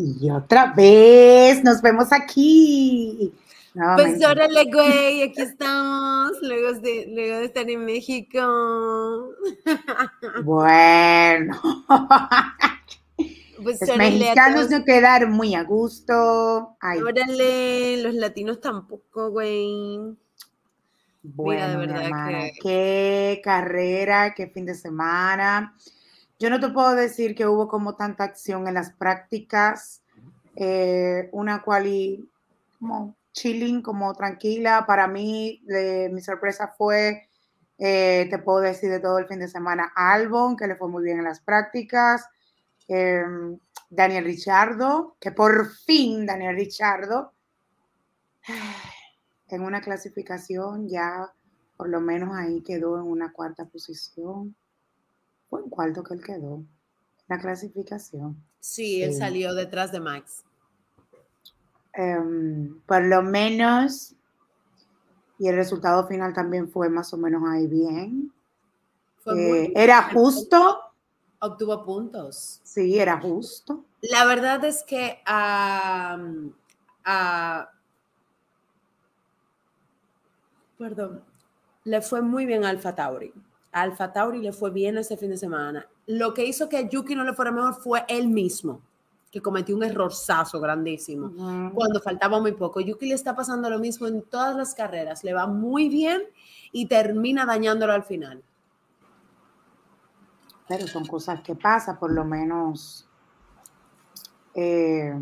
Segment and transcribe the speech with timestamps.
[0.00, 3.34] Y otra vez nos vemos aquí.
[3.96, 9.34] Pues órale, güey, aquí estamos, luego de, luego de estar en México.
[10.44, 11.60] Bueno.
[13.62, 16.76] Pues los mexicanos no quedaron muy a gusto.
[16.80, 19.98] Órale, los latinos tampoco, güey.
[21.22, 25.74] Bueno, de verdad qué carrera, qué fin de semana.
[26.38, 30.04] Yo no te puedo decir que hubo como tanta acción en las prácticas,
[30.54, 32.28] eh, una cual
[32.78, 34.84] como chilling, como tranquila.
[34.86, 35.62] Para mí,
[36.12, 37.28] mi sorpresa fue,
[37.78, 41.02] eh, te puedo decir de todo el fin de semana, Albon, que le fue muy
[41.02, 42.24] bien en las prácticas.
[42.86, 43.58] Em,
[43.90, 47.32] Daniel Richardo, que por fin Daniel Richardo,
[49.48, 51.32] en una clasificación ya
[51.76, 54.56] por lo menos ahí quedó en una cuarta posición.
[55.48, 56.62] Fue en cuarto que él quedó.
[57.28, 58.42] La clasificación.
[58.60, 60.44] Sí, él salió detrás de Max.
[61.92, 64.14] Em, por lo menos,
[65.38, 68.32] y el resultado final también fue más o menos ahí bien.
[69.36, 70.80] Eh, era justo.
[71.40, 72.60] Obtuvo puntos.
[72.64, 73.84] Sí, era justo.
[74.00, 75.22] La verdad es que
[80.78, 81.22] perdón,
[81.84, 83.32] le fue muy bien a Alfa Tauri.
[83.72, 85.86] Alfa Tauri le fue bien ese fin de semana.
[86.06, 88.80] Lo que hizo que Yuki no le fuera mejor fue él mismo,
[89.30, 92.80] que cometió un errorzazo grandísimo cuando faltaba muy poco.
[92.80, 96.22] Yuki le está pasando lo mismo en todas las carreras, le va muy bien
[96.72, 98.42] y termina dañándolo al final.
[100.66, 103.06] Pero son cosas que pasan, por lo menos.
[104.54, 105.14] Eh,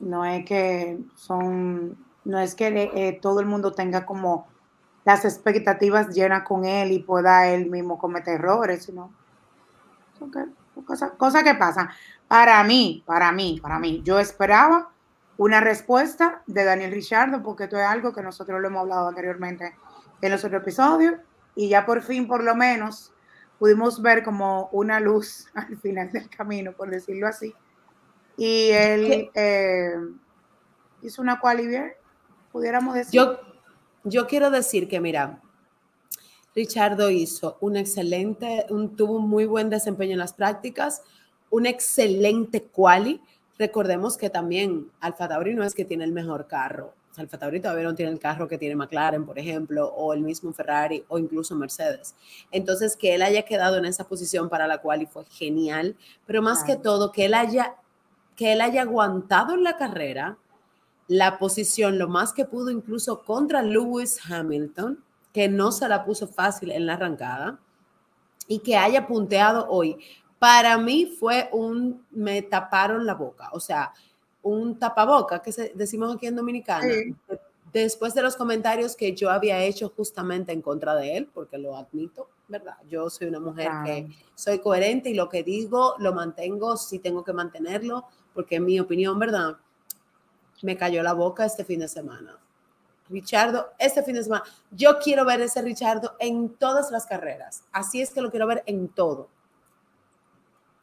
[0.00, 4.49] no es que son, no es que eh, todo el mundo tenga como
[5.04, 9.12] las expectativas llenas con él y pueda él mismo cometer errores, sino
[10.86, 11.88] cosas, cosas que pasan.
[12.28, 14.90] Para mí, para mí, para mí, yo esperaba
[15.36, 19.74] una respuesta de Daniel Richardo, porque esto es algo que nosotros lo hemos hablado anteriormente
[20.20, 21.14] en los otros episodios,
[21.54, 23.12] y ya por fin, por lo menos,
[23.58, 27.54] pudimos ver como una luz al final del camino, por decirlo así.
[28.36, 29.94] Y él eh,
[31.02, 31.68] hizo una quali
[32.52, 33.20] pudiéramos decir.
[33.20, 33.38] Yo,
[34.04, 35.40] yo quiero decir que, mira,
[36.54, 41.02] Richardo hizo un excelente, un, tuvo un muy buen desempeño en las prácticas,
[41.50, 43.20] un excelente quali.
[43.58, 46.94] Recordemos que también Alfa Tauri no es que tiene el mejor carro.
[47.16, 50.52] Alfa Tauri todavía no tiene el carro que tiene McLaren, por ejemplo, o el mismo
[50.52, 52.14] Ferrari o incluso Mercedes.
[52.50, 55.96] Entonces, que él haya quedado en esa posición para la quali fue genial,
[56.26, 57.76] pero más que todo, que él haya
[58.40, 60.38] que él haya aguantado en la carrera,
[61.10, 66.28] la posición lo más que pudo incluso contra Lewis Hamilton, que no se la puso
[66.28, 67.58] fácil en la arrancada
[68.46, 69.98] y que haya punteado hoy.
[70.38, 73.92] Para mí fue un, me taparon la boca, o sea,
[74.42, 76.86] un tapaboca que decimos aquí en Dominicana.
[77.72, 81.76] Después de los comentarios que yo había hecho justamente en contra de él, porque lo
[81.76, 82.76] admito, ¿verdad?
[82.88, 87.24] Yo soy una mujer que soy coherente y lo que digo lo mantengo si tengo
[87.24, 89.56] que mantenerlo, porque es mi opinión, ¿verdad?
[90.62, 92.38] Me cayó la boca este fin de semana.
[93.08, 97.64] Richardo, este fin de semana, yo quiero ver ese Richardo en todas las carreras.
[97.72, 99.28] Así es que lo quiero ver en todo.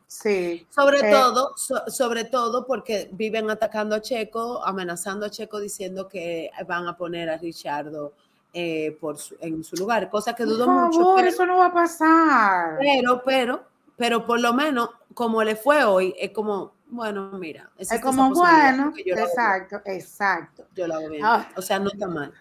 [0.08, 0.66] Sí.
[0.70, 6.50] Sobre eh, todo, sobre todo porque viven atacando a Checo, amenazando a Checo diciendo que
[6.66, 8.14] van a poner a Richardo
[8.54, 11.14] eh, por en su lugar, cosa que dudo mucho.
[11.16, 12.78] Pero, eso no va a pasar.
[12.80, 13.64] Pero, pero,
[13.98, 17.70] pero por lo menos, como le fue hoy, es como, bueno, mira.
[17.78, 20.68] Es como bueno, exacto, exacto.
[20.76, 21.24] Yo lo hago bien.
[21.24, 21.50] Ah.
[21.56, 22.34] o sea, no está mal.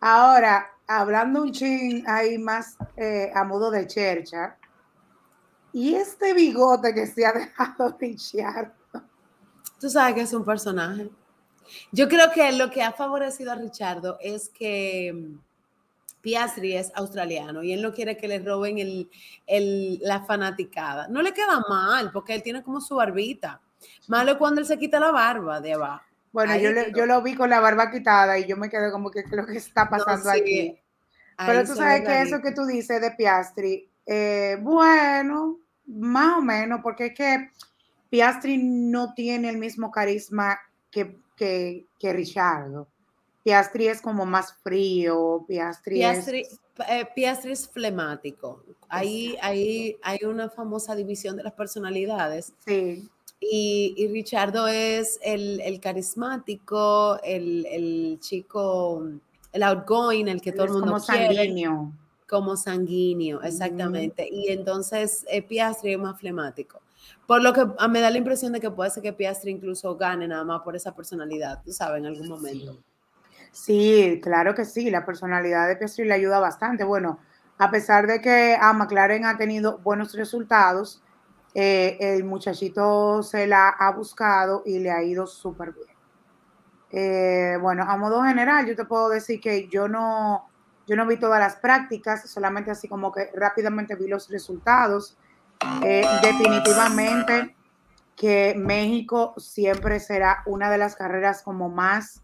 [0.00, 4.56] Ahora, hablando un ching ahí más eh, a modo de chercha,
[5.72, 8.72] y este bigote que se ha dejado Richard.
[9.80, 11.10] Tú sabes que es un personaje.
[11.90, 15.34] Yo creo que lo que ha favorecido a Richardo es que
[16.22, 21.08] Piastri es australiano y él no quiere que le roben el, la fanaticada.
[21.08, 23.60] No le queda mal porque él tiene como su barbita.
[24.06, 26.04] Malo es cuando él se quita la barba de abajo.
[26.32, 29.24] Bueno, yo, yo, lo vi con la barba quitada y yo me quedé como que
[29.32, 30.78] lo que está pasando aquí.
[31.36, 36.80] Pero tú sabes que eso que tú dices de Piastri, eh, bueno, más o menos,
[36.82, 37.50] porque es que
[38.08, 40.58] Piastri no tiene el mismo carisma
[40.90, 42.88] que, que, que Richardo.
[43.42, 46.28] Piastri es como más frío, Piastri, es...
[46.28, 48.62] Eh, Piastri es flemático.
[48.88, 52.52] Ahí, ahí hay una famosa división de las personalidades.
[52.64, 53.08] Sí.
[53.40, 59.04] Y, y Richardo es el, el carismático, el, el, chico,
[59.52, 61.92] el outgoing, el que todo el mundo como sanguíneo.
[62.28, 64.28] Como sanguíneo, exactamente.
[64.30, 66.80] Y entonces eh, Piastri es más flemático.
[67.26, 70.28] Por lo que me da la impresión de que puede ser que Piastri incluso gane
[70.28, 72.72] nada más por esa personalidad, tú sabes, en algún momento.
[72.74, 72.78] Sí,
[74.22, 76.84] claro que sí, la personalidad de Piastri le ayuda bastante.
[76.84, 77.18] Bueno,
[77.58, 81.02] a pesar de que a McLaren ha tenido buenos resultados,
[81.54, 85.88] eh, el muchachito se la ha buscado y le ha ido súper bien.
[86.90, 90.48] Eh, bueno, a modo general, yo te puedo decir que yo no,
[90.86, 95.16] yo no vi todas las prácticas, solamente así como que rápidamente vi los resultados.
[95.82, 97.54] Eh, definitivamente
[98.16, 102.22] que México siempre será una de las carreras como más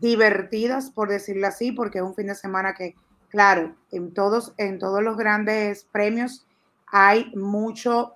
[0.00, 2.94] divertidas, por decirlo así, porque es un fin de semana que,
[3.28, 6.46] claro, en todos, en todos los grandes premios
[6.86, 8.14] hay mucho,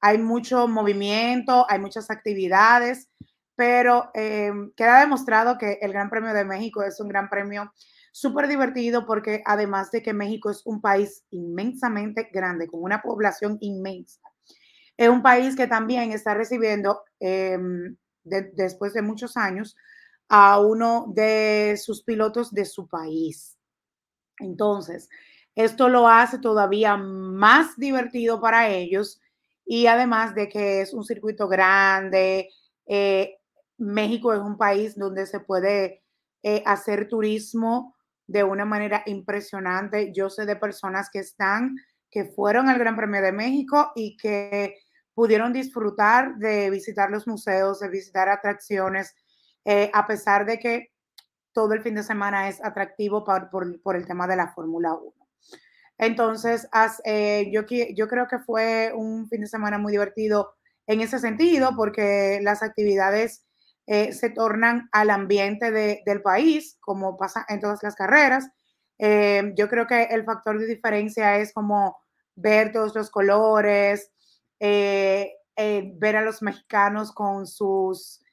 [0.00, 3.08] hay mucho movimiento, hay muchas actividades,
[3.56, 7.72] pero eh, queda demostrado que el Gran Premio de México es un gran premio
[8.12, 13.58] súper divertido porque además de que México es un país inmensamente grande, con una población
[13.60, 14.20] inmensa,
[14.96, 19.76] es un país que también está recibiendo, em, después de muchos años,
[20.28, 23.56] a uno de sus pilotos de su país.
[24.38, 25.08] Entonces,
[25.54, 29.20] esto lo hace todavía más divertido para ellos
[29.64, 32.50] y además de que es un circuito grande,
[32.86, 33.38] eh,
[33.78, 36.02] México es un país donde se puede
[36.42, 37.94] eh, hacer turismo
[38.26, 40.12] de una manera impresionante.
[40.12, 41.76] Yo sé de personas que están,
[42.10, 44.76] que fueron al Gran Premio de México y que
[45.14, 49.14] pudieron disfrutar de visitar los museos, de visitar atracciones,
[49.64, 50.92] eh, a pesar de que
[51.52, 55.12] todo el fin de semana es atractivo por, el tema de la Fórmula 1.
[55.98, 56.68] Entonces,
[57.04, 57.64] eh, yo,
[58.08, 60.54] creo que fue un fin de semana muy divertido
[60.86, 63.46] en ese sentido, porque las actividades
[63.86, 68.50] eh, se tornan al ambiente del país, como pasa en todas las carreras.
[68.98, 71.96] Yo creo que el factor de diferencia es como
[72.34, 74.10] ver todos los colores,
[74.58, 78.23] ver a los mexicanos con sus,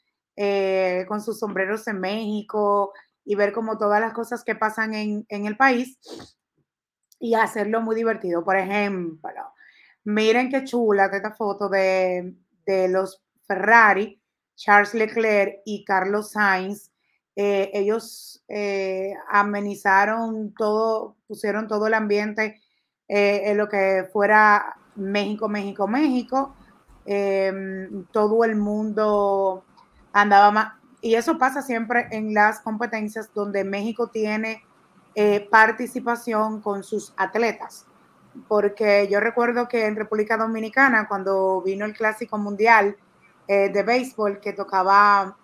[1.07, 2.93] con sus sombreros en México
[3.23, 5.99] y ver como todas las cosas que pasan en, el país
[7.19, 8.43] y hacerlo muy divertido.
[8.43, 9.53] Por ejemplo,
[10.03, 12.35] miren qué chula esta foto de,
[12.65, 14.21] de los Ferrari
[14.61, 16.91] Charles Leclerc y Carlos Sainz,
[17.35, 22.61] eh, ellos eh, amenizaron todo, pusieron todo el ambiente
[23.07, 26.55] eh, en lo que fuera México, México, México.
[27.05, 29.65] Em, todo el mundo
[30.13, 30.73] andaba más.
[31.01, 34.63] Y eso pasa siempre en las competencias donde México tiene
[35.49, 37.85] participación con sus atletas.
[38.47, 42.95] Porque yo recuerdo que en República Dominicana, cuando vino el Clásico Mundial,
[43.47, 45.35] eh, de béisbol que tocaba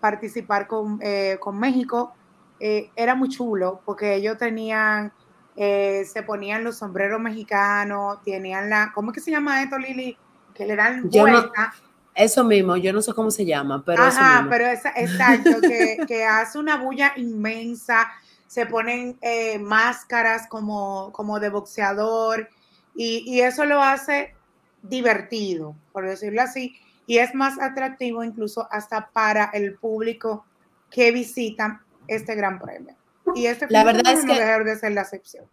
[0.00, 2.14] participar con, eh, México,
[2.58, 5.12] eh, era muy chulo porque ellos tenían,
[5.54, 10.16] se ponían los sombreros mexicanos, tenían la, ¿cómo es que se llama esto, Lili?
[10.54, 11.74] Que le dan vuelta.
[12.18, 15.60] Eso mismo, yo no sé cómo se llama, pero Ajá, pero exacto,
[16.06, 18.10] que, hace una bulla inmensa,
[18.46, 19.18] se ponen
[19.60, 22.48] máscaras como, como de boxeador
[22.94, 24.34] y, y eso lo hace
[24.82, 26.74] divertido, por decirlo así
[27.08, 30.44] y es más atractivo incluso hasta para el público
[30.90, 32.94] que visita este gran premio.
[33.34, 35.46] Y este la verdad es que dejar de ser la excepción.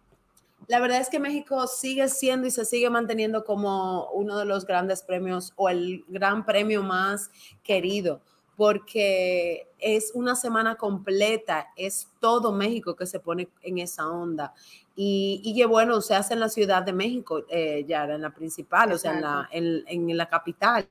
[0.68, 4.66] La verdad es que México sigue siendo y se sigue manteniendo como uno de los
[4.66, 7.30] grandes premios o el gran premio más
[7.62, 8.20] querido,
[8.56, 14.54] porque es una semana completa, es todo México que se pone en esa onda.
[14.96, 18.92] Y, y bueno, se hace en la Ciudad de México, eh, ya en la principal,
[18.92, 20.88] o sea, en la, en la capital.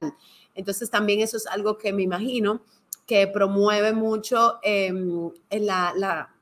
[0.53, 2.62] Entonces también eso es algo que me imagino
[3.05, 6.35] que promueve mucho em, la,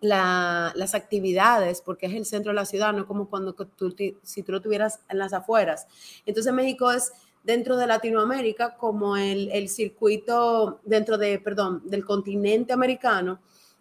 [0.00, 4.52] las actividades, porque es el centro de la ciudad, no como cuando tú, si tú
[4.52, 5.86] lo tuvieras en las afueras.
[6.24, 12.72] Entonces México es dentro de Latinoamérica como el, el circuito, dentro de, perdón, del continente
[12.72, 13.40] americano,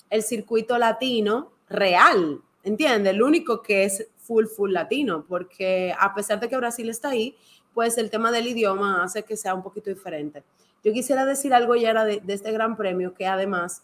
[0.09, 3.13] el circuito latino real, ¿entiendes?
[3.13, 7.35] El único que es full, full latino, porque a pesar de que Brasil está ahí,
[7.73, 10.43] pues el tema del idioma hace que sea un poquito diferente.
[10.83, 13.83] Yo quisiera decir algo ya de, de este gran premio, que además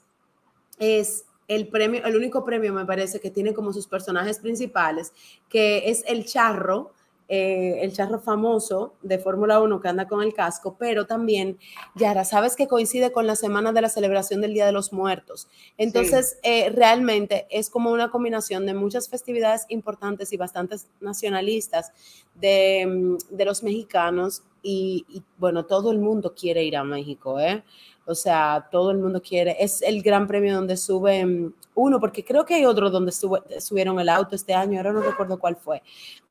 [0.80, 5.14] es el premio, el único premio me parece que tiene como sus personajes principales,
[5.50, 6.92] que es el charro,
[7.28, 11.58] eh, el charro famoso de Fórmula 1 que anda con el casco, pero también,
[11.96, 15.48] Yara, sabes que coincide con la semana de la celebración del Día de los Muertos.
[15.78, 21.92] Entonces, eh, realmente es como una combinación de muchas festividades importantes y bastantes nacionalistas
[22.36, 27.40] de, mm, de los mexicanos y, y, bueno, todo el mundo quiere ir a México,
[27.40, 27.64] ¿eh?
[28.06, 29.58] O sea, todo el mundo quiere.
[29.60, 34.10] Es el gran premio donde suben uno, porque creo que hay otro donde subieron el
[34.10, 35.82] auto este año, ahora no recuerdo cuál fue.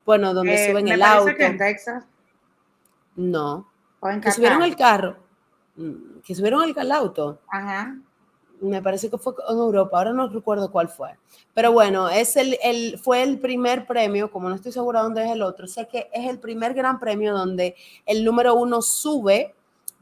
[0.05, 1.35] Bueno, donde eh, suben el auto.
[1.35, 2.05] Que en Texas.
[3.15, 3.69] No.
[3.99, 5.17] ¿O en Que subieron el carro.
[5.75, 7.39] Mm, Que subieron el, el auto.
[7.49, 7.97] Ajá.
[8.61, 11.09] Me parece que fue en Europa, ahora no recuerdo cuál fue.
[11.53, 15.31] Pero bueno, es el, el, fue el primer premio, como no estoy segura dónde es
[15.31, 19.53] el otro, sé que es el primer gran premio donde el número uno sube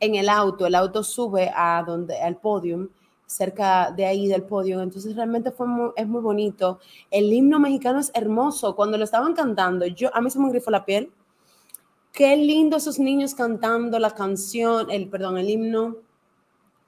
[0.03, 2.89] en el auto, el auto sube a donde, al podium,
[3.25, 6.79] cerca de ahí del podio, entonces realmente fue muy, es muy bonito.
[7.09, 10.71] El himno mexicano es hermoso, cuando lo estaban cantando, yo, a mí se me grifó
[10.71, 11.09] la piel.
[12.11, 15.95] Qué lindo esos niños cantando la canción, el, perdón, el himno.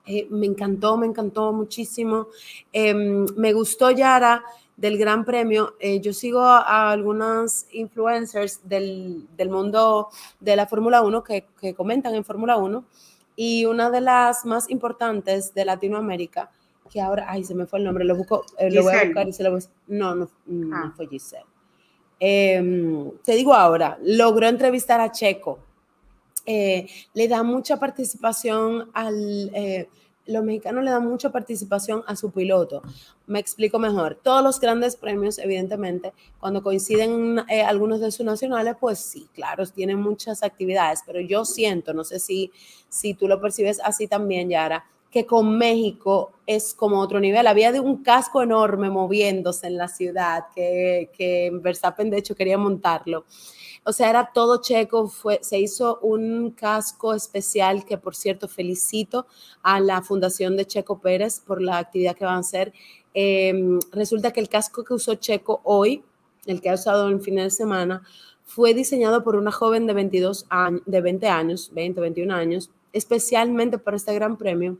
[0.05, 2.27] Eh, me encantó, me encantó muchísimo.
[2.71, 4.43] Eh, me gustó Yara
[4.77, 5.75] del Gran Premio.
[5.79, 11.73] Eh, yo sigo a, algunas influencers del, del, mundo de la Fórmula 1 que, que,
[11.73, 12.85] comentan en Fórmula 1
[13.35, 16.51] y una de las más importantes de Latinoamérica,
[16.89, 19.27] que ahora, ay, se me fue el nombre, lo, busco, eh, lo voy a buscar
[19.27, 19.65] y se lo voy a...
[19.87, 20.93] No, no, no ah.
[20.95, 21.45] fue Giselle.
[22.19, 25.59] Em, te digo ahora, logró entrevistar a Checo
[26.45, 29.51] eh, le da mucha participación al...
[30.27, 32.81] Los mexicanos le dan mucha participación a su piloto.
[33.27, 34.19] Me explico mejor.
[34.21, 39.65] Todos los grandes premios, evidentemente, cuando coinciden eh, algunos de sus nacionales, pues sí, claro,
[39.67, 42.51] tienen muchas actividades, pero yo siento, no sé si,
[42.89, 47.47] si tú lo percibes así también, Yara, que con México es como otro nivel.
[47.47, 52.57] Había de un casco enorme moviéndose en la ciudad, que, que Verstappen de hecho quería
[52.57, 53.25] montarlo
[53.85, 59.27] o sea, era todo checo, fue, se hizo un casco especial que, por cierto, felicito
[59.61, 62.73] a la Fundación de Checo Pérez por la actividad que van a hacer.
[63.13, 63.53] Eh,
[63.91, 66.03] resulta que el casco que usó Checo hoy,
[66.47, 68.01] el que ha usado en fin de semana,
[68.43, 73.77] fue diseñado por una joven de 22 años, de 20 años, 20, 21 años, especialmente
[73.77, 74.79] para este gran premio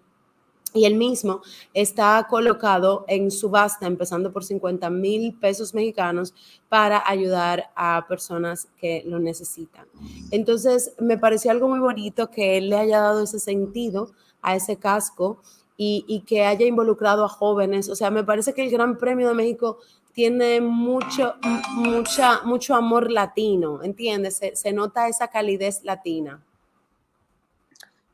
[0.76, 1.42] y el mismo
[1.74, 6.34] está colocado en subasta, empezando por 50 mil pesos mexicanos,
[6.68, 9.88] para ayudar a personas que lo necesitan.
[10.32, 14.76] Entonces, me pareció algo muy bonito que él le haya dado ese sentido a ese
[14.76, 15.42] casco
[15.78, 17.90] y, que haya involucrado a jóvenes.
[17.90, 19.80] O sea, me parece que el Gran Premio de México
[20.12, 21.36] tiene mucho,
[21.72, 24.42] mucha, mucho amor latino, ¿entiendes?
[24.54, 26.42] Se nota esa calidez latina.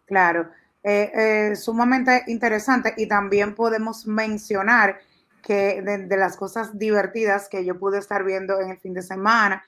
[0.06, 5.00] Claro eh, eh, sumamente interesante y también podemos mencionar
[5.44, 9.02] que de, de, las cosas divertidas que yo pude estar viendo en el fin de
[9.02, 9.64] semana,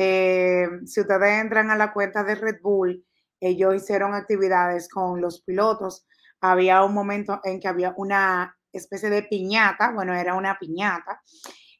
[0.00, 3.04] eh, si ustedes entran a la cuenta de Red Bull,
[3.40, 6.06] ellos hicieron actividades con los pilotos.
[6.40, 11.20] Había un momento en que había una especie de piñata, bueno, era una piñata,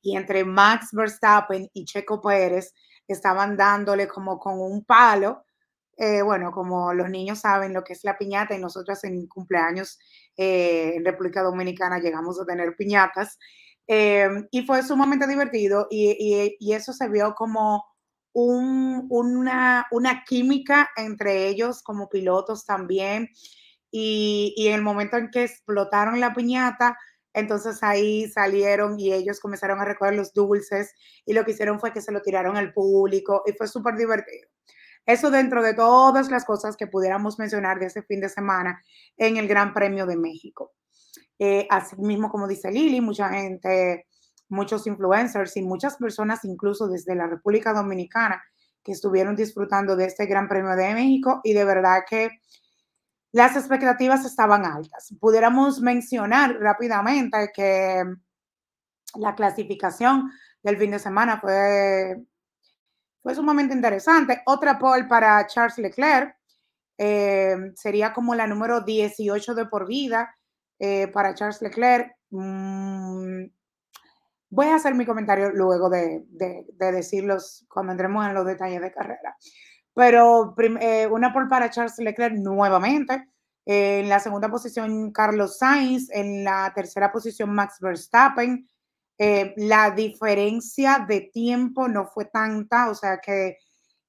[0.03, 2.75] y entre Max Verstappen y Checo Pérez
[3.07, 5.45] estaban dándole como con un palo
[6.01, 9.99] eh, bueno, como los niños saben lo que es la piñata y nosotros en cumpleaños
[10.37, 13.37] eh, en República Dominicana llegamos a tener piñatas
[13.89, 17.85] eh, y fue sumamente divertido y, eso se vio como
[18.33, 23.29] un, una, una, química entre ellos como pilotos también
[23.91, 26.97] y, y en el momento en que explotaron la piñata,
[27.33, 30.95] entonces ahí salieron y ellos comenzaron a recoger los dulces
[31.27, 34.49] y lo que hicieron fue que se lo tiraron al público y fue súper divertido.
[35.07, 38.83] Eso dentro de todas las cosas que pudiéramos mencionar de ese fin de semana
[39.17, 40.73] en el Gran Premio de México.
[41.39, 44.07] Eh, así mismo, como dice Lili, mucha gente,
[44.49, 48.43] muchos influencers y muchas personas, incluso desde la República Dominicana,
[48.83, 52.31] que estuvieron disfrutando de este Gran Premio de México y de verdad que
[53.33, 55.15] las expectativas estaban altas.
[55.21, 58.05] Pudiéramos mencionar rápidamente que
[59.15, 60.31] la clasificación
[60.63, 62.17] del fin de semana fue
[63.23, 64.43] fue sumamente interesante.
[64.47, 66.37] Otra pole para Charles Leclerc.
[66.97, 70.35] Eh, sería como la número 18 de por vida
[70.79, 72.13] eh, para Charles Leclerc.
[72.31, 73.45] Mm,
[74.51, 78.81] voy a hacer mi comentario luego de, de, de, decirlos cuando entremos en los detalles
[78.81, 79.37] de carrera.
[79.95, 83.29] Pero eh, una pole para Charles Leclerc nuevamente.
[83.67, 86.11] en la segunda posición, Carlos Sainz.
[86.11, 88.67] En la tercera posición, Max Verstappen
[89.19, 93.59] eh, la diferencia de tiempo no fue tanta, o sea que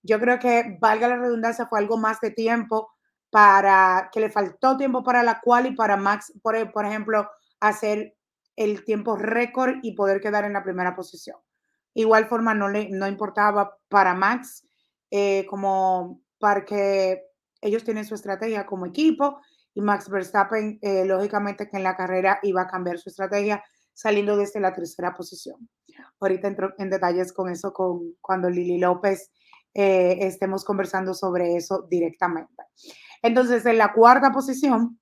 [0.03, 2.89] yo creo que, valga la redundancia, fue algo más de tiempo
[3.29, 8.15] para que le faltó tiempo para la cual y para Max, por, por ejemplo, hacer
[8.55, 11.37] el tiempo récord y poder quedar en la primera posición.
[11.93, 14.65] Igual forma no le no importaba para Max
[15.11, 17.23] eh, como para que
[17.61, 19.41] ellos tienen su estrategia como equipo
[19.73, 23.63] y Max Verstappen eh, lógicamente que en la carrera iba a cambiar su estrategia
[23.99, 25.69] saliendo desde la tercera posición.
[26.21, 29.29] Ahorita entro en detalles con eso con, cuando Lili López
[29.73, 32.63] eh, estemos conversando sobre eso directamente.
[33.21, 34.97] Entonces, en la cuarta posición,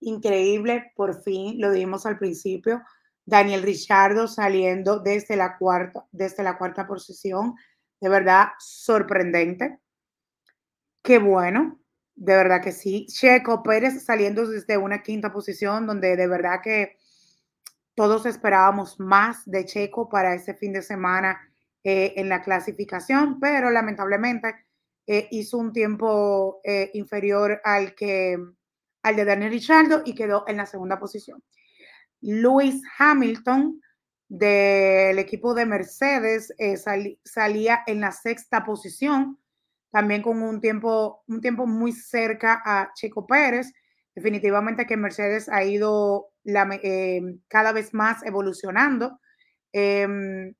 [0.00, 2.80] increíble, por fin lo dijimos al principio,
[3.26, 7.54] Daniel Richardo saliendo desde la cuarta, desde la cuarta posición,
[8.00, 9.78] de verdad sorprendente.
[11.02, 11.78] Qué bueno,
[12.14, 13.04] de verdad que sí.
[13.08, 16.96] Checo Pérez saliendo desde una quinta posición donde de verdad que
[17.98, 21.36] todos esperábamos más de Checo para ese fin de semana
[21.82, 24.54] eh, en la clasificación, pero lamentablemente
[25.04, 28.38] eh, hizo un tiempo eh, inferior al, que,
[29.02, 31.42] al de Daniel Richardo y quedó en la segunda posición.
[32.20, 33.80] Lewis Hamilton
[34.28, 36.54] del equipo de Mercedes
[37.24, 39.40] salía en la sexta posición,
[39.90, 43.72] también con un tiempo, un tiempo muy cerca a Checo Pérez.
[44.18, 46.32] Definitivamente que Mercedes ha ido
[47.46, 49.20] cada vez más evolucionando.
[49.72, 50.54] Em,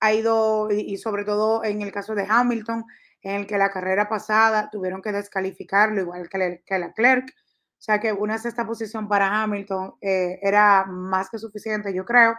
[0.00, 2.86] ha ido, y sobre todo en el caso de Hamilton,
[3.20, 7.28] en el que la carrera pasada tuvieron que descalificarlo, igual que, la Leclerc.
[7.28, 12.36] O sea que una sexta posición para Hamilton eh, era más que suficiente, yo creo.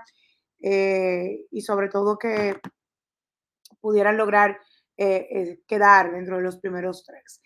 [0.64, 2.60] Eh, y sobre todo que
[3.80, 4.60] pudieran lograr
[4.98, 7.40] eh, quedar dentro de los primeros tres.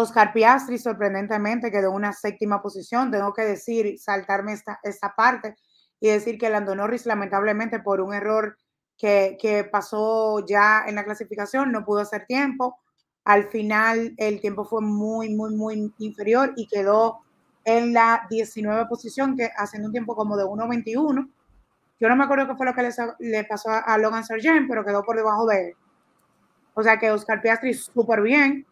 [0.00, 3.10] Oscar Piastri sorprendentemente quedó en una séptima posición.
[3.10, 5.56] Tengo que decir, saltarme esta, esta parte
[5.98, 8.56] y decir que Lando Norris lamentablemente por un error
[8.96, 12.78] que, pasó ya en la clasificación, no pudo hacer tiempo.
[13.24, 17.18] Al final el tiempo fue muy, muy, muy inferior y quedó
[17.64, 21.28] en la 19 posición, que haciendo un tiempo como de 1.21.
[21.98, 22.88] Yo no me acuerdo qué fue lo que
[23.18, 25.74] le, pasó a Logan Sargent, pero quedó por debajo de él.
[26.74, 28.64] O sea que Oscar Piastri súper bien.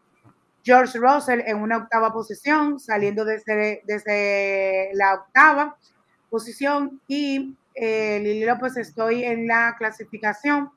[0.66, 5.76] George Russell en una octava posición, saliendo desde, desde la octava
[6.28, 7.00] posición.
[7.06, 10.72] Y eh, Lili López, estoy en la clasificación.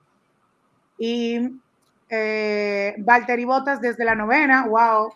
[0.99, 1.59] Y
[2.07, 5.11] eh, Valtteri Bottas desde la novena, wow.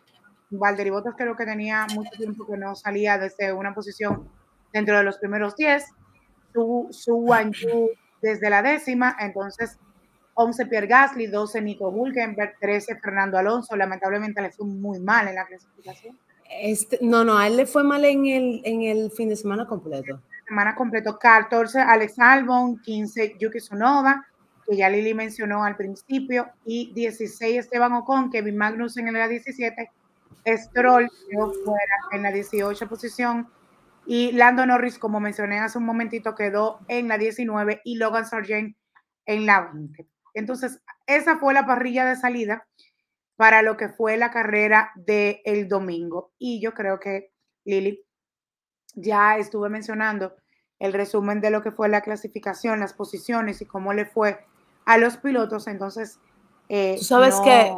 [0.49, 4.27] Valtteri Bottas creo que tenía mucho tiempo que no salía desde una posición
[4.71, 5.85] dentro de los primeros 10.
[6.51, 7.89] Su, su
[8.23, 9.77] desde la décima, entonces
[10.35, 13.75] 11 Pierre Gasly, 12 Nico Hulkenberg, 13 Fernando Alonso.
[13.75, 16.17] Lamentablemente le fue muy mal en la clasificación.
[16.61, 19.65] Este, no, no, a él le fue mal en el, en el fin de semana
[19.65, 24.27] completo semana completo 14 Alex Albon, 15 Yuki Tsunoda,
[24.65, 29.91] que ya Lili mencionó al principio, y 16 Esteban Ocon, Kevin Magnussen en la 17,
[30.45, 33.47] Stroll quedó fuera en la 18 posición,
[34.05, 38.75] y Lando Norris, como mencioné hace un momentito, quedó en la 19 y Logan Sargent
[39.25, 40.05] en la 20.
[40.33, 42.67] Entonces, esa fue la parrilla de salida
[43.35, 46.31] para lo que fue la carrera del el domingo.
[46.37, 47.31] Y yo creo que
[47.65, 48.05] Lili
[48.95, 50.35] ya estuve mencionando
[50.79, 54.45] el resumen de lo que fue la clasificación, las posiciones y cómo le fue
[54.85, 55.67] a los pilotos.
[55.67, 56.19] Entonces,
[56.69, 57.73] eh, tú sabes que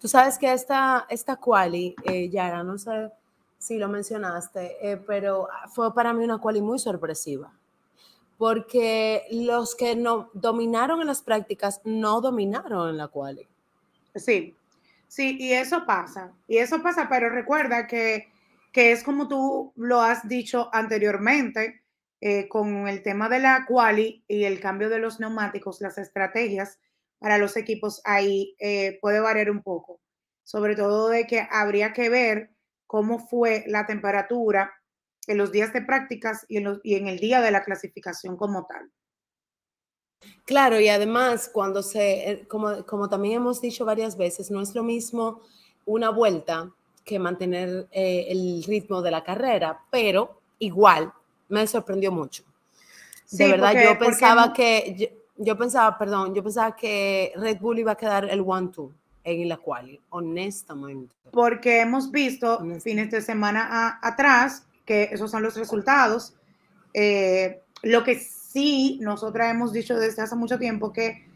[0.00, 3.10] tú sabes que esta, esta quali, eh, Yara, no sé
[3.58, 7.52] si lo mencionaste, eh, pero fue para mí una quali muy sorpresiva.
[8.38, 13.46] Porque los que no dominaron en las prácticas no dominaron en la quali.
[14.14, 14.54] Sí,
[15.08, 16.32] sí, y eso pasa.
[16.48, 18.28] Y eso pasa, pero recuerda que
[18.74, 21.84] que es como tú lo has dicho anteriormente,
[22.20, 26.80] eh, con el tema de la quali y el cambio de los neumáticos, las estrategias
[27.20, 30.00] para los equipos ahí eh, puede variar un poco,
[30.42, 32.50] sobre todo de que habría que ver
[32.88, 34.74] cómo fue la temperatura
[35.26, 38.66] en los días de prácticas y en, y en el día de la clasificación como
[38.66, 38.90] tal.
[40.44, 44.74] Claro, y además cuando se, eh, como, como también hemos dicho varias veces, no es
[44.74, 45.40] lo mismo
[45.86, 46.70] una vuelta
[47.04, 51.12] que mantener eh, el ritmo de la carrera, pero igual
[51.48, 52.44] me sorprendió mucho.
[53.30, 57.96] de verdad, yo pensaba que, yo, pensaba, perdón, yo pensaba que Red Bull iba a
[57.96, 61.14] quedar el one-two en la quali, honestamente.
[61.30, 66.34] Porque hemos visto fines de semana atrás que esos son los resultados.
[66.92, 71.26] Eh, lo que sí nosotras hemos dicho desde hace mucho tiempo que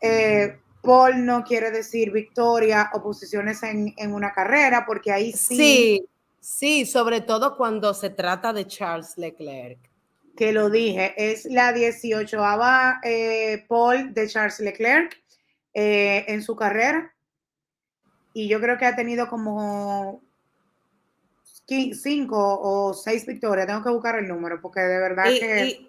[0.00, 5.56] eh, Paul no quiere decir victoria o posiciones en, una carrera, porque ahí sí.
[5.56, 6.08] Sí,
[6.40, 9.78] sí, sobre todo cuando se trata de Charles Leclerc.
[10.36, 12.38] Que lo dije, es la 18
[13.02, 15.16] eh, Paul de Charles Leclerc
[15.74, 17.14] eh, en su carrera.
[18.32, 20.22] Y yo creo que ha tenido como
[21.66, 23.66] cinco o seis victorias.
[23.66, 25.88] Tengo que buscar el número porque de verdad que.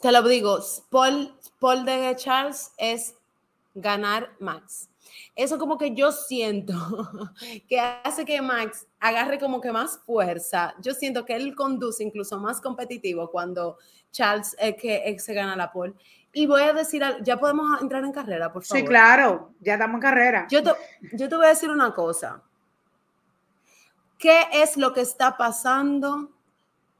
[0.00, 0.58] te lo digo,
[0.90, 3.14] Paul, Paul de Charles es
[3.74, 4.88] ganar Max.
[5.34, 6.74] Eso como que yo siento
[7.68, 10.74] que hace que Max agarre como que más fuerza.
[10.82, 13.78] Yo siento que él conduce incluso más competitivo cuando
[14.10, 15.94] Charles es que se gana la pole.
[16.32, 18.80] Y voy a decir, ya podemos entrar en carrera, por favor.
[18.80, 20.46] Sí, claro, ya estamos en carrera.
[20.50, 20.70] Yo te,
[21.12, 22.42] yo te voy a decir una cosa.
[24.18, 26.30] ¿Qué es lo que está pasando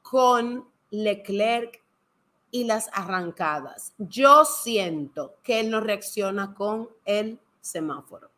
[0.01, 1.81] con Leclerc
[2.51, 3.93] y las arrancadas.
[3.97, 8.31] Yo siento que él no reacciona con el semáforo.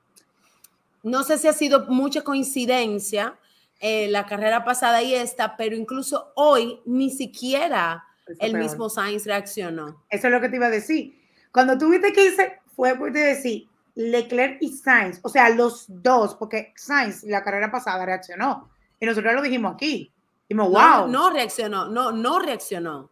[1.04, 3.36] no sé si ha sido mucha coincidencia
[3.80, 8.04] eh, la carrera pasada y esta, pero incluso hoy ni siquiera
[8.40, 10.04] el mismo Sainz reaccionó.
[10.10, 11.20] Eso es lo que te iba a decir.
[11.52, 16.36] Cuando tú viste que hice, fue por decir Leclerc y Sainz, o sea, los dos,
[16.36, 18.71] porque Sainz la carrera pasada reaccionó.
[19.02, 20.14] Y nosotros lo dijimos aquí.
[20.48, 21.08] Dijimos, wow.
[21.08, 23.10] No, reaccionó, no, no reaccionó.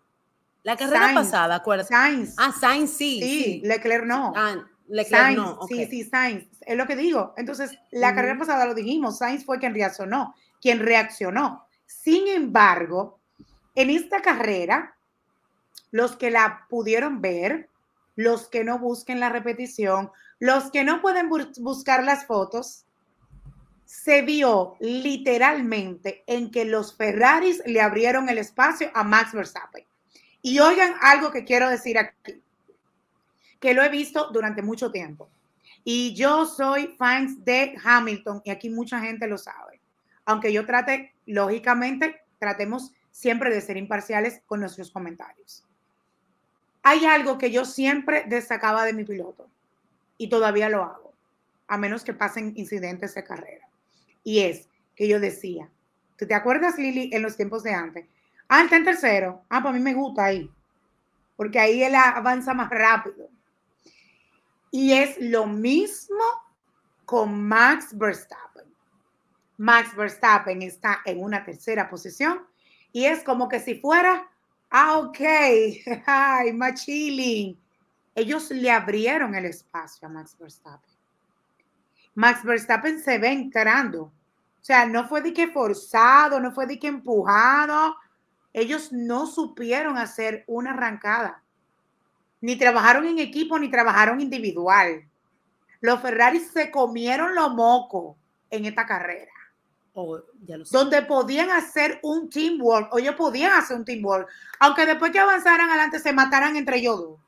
[0.64, 1.90] La carrera pasada, acuérdate.
[1.90, 2.36] Sainz.
[2.38, 3.20] Ah, Sainz sí.
[3.22, 4.32] Sí, Leclerc no.
[4.36, 4.56] Ah,
[4.88, 5.60] Leclerc no.
[5.68, 6.46] Sí, sí, Sainz.
[6.62, 7.34] Es lo que digo.
[7.38, 11.66] Entonces, la carrera pasada lo dijimos, Sainz fue quien reaccionó, quien reaccionó.
[11.88, 13.20] Sin embargo,
[13.74, 14.96] en esta carrera,
[15.90, 17.68] los que la pudieron ver,
[18.16, 22.86] los que no busquen la repetición, los que no pueden buscar las fotos,
[23.90, 29.84] se vio literalmente en que los Ferraris le abrieron el espacio a Max Verstappen.
[30.44, 32.40] Y oigan algo que quiero decir aquí,
[33.60, 35.28] que lo he visto durante mucho tiempo.
[35.84, 39.82] Y yo soy fans de Hamilton y aquí mucha gente lo sabe.
[40.24, 45.66] Aunque yo trate, lógicamente, tratemos siempre de ser imparciales con nuestros comentarios.
[46.84, 49.50] Hay algo que yo siempre destacaba de mi piloto
[50.20, 51.12] y todavía lo hago,
[51.68, 53.69] a menos que pasen incidentes de carrera.
[54.24, 55.70] Y es que yo decía,
[56.18, 58.06] ¿tú te acuerdas, Lili, en los tiempos de antes?
[58.48, 59.44] Ah, está en tercero.
[59.50, 60.50] Ah, pues a mí me gusta ahí,
[61.36, 63.30] porque ahí él avanza más rápido.
[64.72, 66.24] Y es lo mismo
[67.06, 68.66] con Max Verstappen.
[69.58, 72.46] Max Verstappen está en una tercera posición
[72.92, 74.30] y es como que si fuera,
[74.70, 75.20] ah, ok,
[76.06, 77.58] ay, machilling
[78.20, 80.89] ellos le abrieron el espacio a Max Verstappen.
[82.20, 84.02] Max Verstappen se ve entrando.
[84.02, 84.12] O
[84.60, 87.96] sea, no fue de que forzado, no fue de que empujado.
[88.52, 91.42] Ellos no supieron hacer una arrancada.
[92.42, 95.08] Ni trabajaron en equipo, ni trabajaron individual.
[95.80, 98.18] Los Ferrari se comieron lo moco
[98.50, 99.32] en esta carrera.
[99.94, 100.20] Oh,
[100.72, 104.28] donde podían hacer un teamwork, o ellos podían hacer un teamwork,
[104.60, 107.20] aunque después que avanzaran adelante se mataran entre ellos dos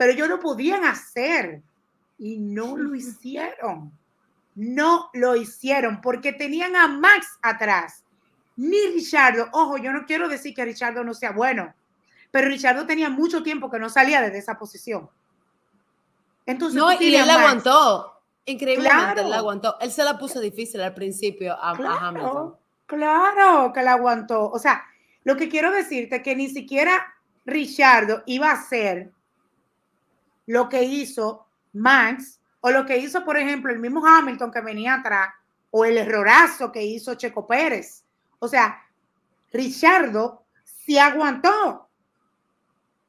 [0.00, 1.60] pero ellos lo podían hacer
[2.20, 3.90] y no lo hicieron.
[4.54, 8.04] No lo hicieron porque tenían a Max atrás.
[8.56, 11.74] Ni Richardo, ojo, yo no quiero decir que Richardo no sea bueno,
[12.30, 15.08] pero Richardo tenía mucho tiempo que no salía desde esa posición.
[16.44, 18.22] Entonces, no, y él la aguantó.
[18.44, 19.78] Increíblemente, él la aguantó.
[19.80, 22.56] Él se la puso difícil al principio a, claro, Hamilton.
[22.84, 24.50] Claro que la aguantó.
[24.50, 24.84] O sea,
[25.24, 27.14] lo que quiero decirte es que ni siquiera
[27.46, 29.10] Richardo iba a ser
[30.46, 34.94] lo que hizo Max o lo que hizo, por ejemplo, el mismo Hamilton que venía
[34.94, 35.30] atrás
[35.70, 38.04] o el errorazo que hizo Checo Pérez.
[38.38, 38.82] O sea,
[39.52, 41.88] Richardo se aguantó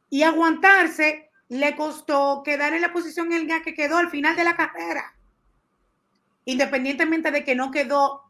[0.09, 4.43] y aguantarse le costó quedar en la posición en la que quedó al final de
[4.43, 5.13] la carrera.
[6.45, 8.23] Independientemente de que no quedó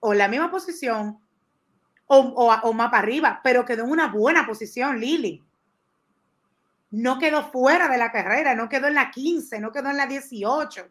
[0.00, 1.18] o en la misma posición
[2.06, 5.42] o, o, más para arriba, pero quedó en una buena posición, Lili
[6.94, 10.06] no quedó fuera de la carrera, no quedó en la 15, no quedó en la
[10.06, 10.86] 18.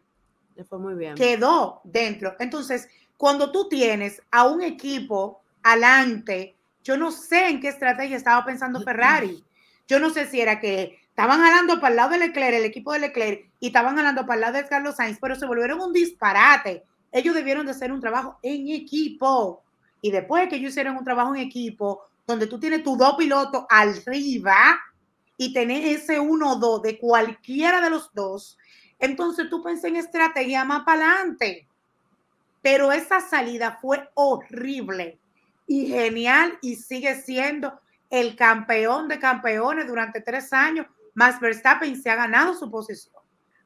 [0.68, 1.14] fue muy bien.
[1.14, 2.36] Quedó dentro.
[2.38, 8.44] Entonces, cuando tú tienes a un equipo adelante, yo no sé en qué estrategia estaba
[8.44, 9.42] pensando Ferrari.
[9.88, 12.92] Yo no sé si era que estaban jalando para el lado de Leclerc, el equipo
[12.92, 15.94] de Leclerc, y estaban jalando para el lado de Carlos Sainz, pero se volvieron un
[15.94, 16.84] disparate.
[17.12, 19.62] Ellos debieron de hacer un trabajo en equipo.
[20.02, 23.64] Y después que ellos hicieron un trabajo en equipo, donde tú tienes tus dos pilotos
[23.70, 24.78] arriba,
[25.36, 28.58] y tener ese 1-2 de cualquiera de los dos,
[28.98, 31.68] entonces tú pensé en estrategia más para adelante.
[32.62, 35.18] Pero esa salida fue horrible
[35.66, 40.86] y genial y sigue siendo el campeón de campeones durante tres años.
[41.14, 43.22] Max Verstappen se ha ganado su posición.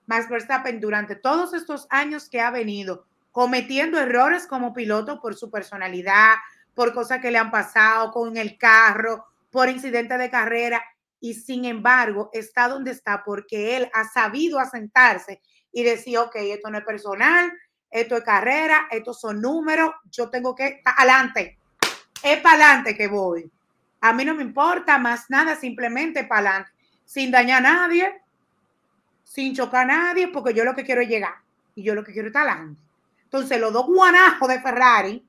[0.07, 5.51] Max Verstappen durante todos estos años que ha venido cometiendo errores como piloto por su
[5.51, 6.35] personalidad,
[6.75, 10.83] por cosas que le han pasado con el carro, por incidentes de carrera
[11.21, 15.41] y sin embargo está donde está porque él ha sabido asentarse
[15.73, 17.53] y decir, ok, esto no es personal,
[17.91, 21.59] esto es carrera, estos son números, yo tengo que adelante,
[22.23, 23.51] es para adelante que voy.
[24.01, 26.71] A mí no me importa más nada, simplemente para adelante,
[27.05, 28.23] sin dañar a nadie,
[29.25, 31.35] sin chocar a nadie, porque yo lo que quiero es llegar
[31.75, 32.81] y yo lo que quiero es estar adelante.
[33.25, 35.25] Entonces, los dos guanajos de Ferrari,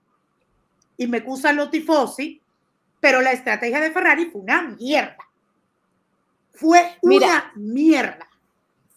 [0.98, 2.42] y me acusan los tifosi,
[3.00, 5.29] pero la estrategia de Ferrari fue una mierda
[6.60, 8.28] fue una mierda.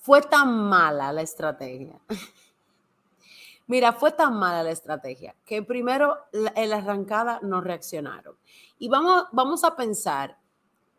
[0.00, 1.96] Fue tan mala la estrategia.
[3.68, 8.34] Mira, fue tan mala la estrategia que primero en la arrancada no reaccionaron.
[8.80, 10.36] Y vamos, vamos a pensar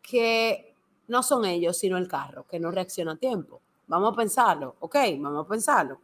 [0.00, 0.74] que
[1.08, 3.60] no son ellos, sino el carro, que no reacciona a tiempo.
[3.86, 6.00] Vamos a pensarlo, ok, vamos a pensarlo.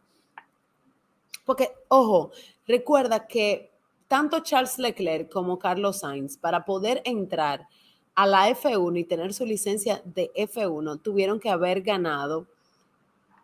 [1.43, 2.31] porque, ojo,
[2.67, 3.71] recuerda que
[4.07, 7.67] tanto Charles Leclerc como Carlos Sainz, para poder entrar
[8.15, 12.47] a la F1 y tener su licencia de F1, tuvieron que haber ganado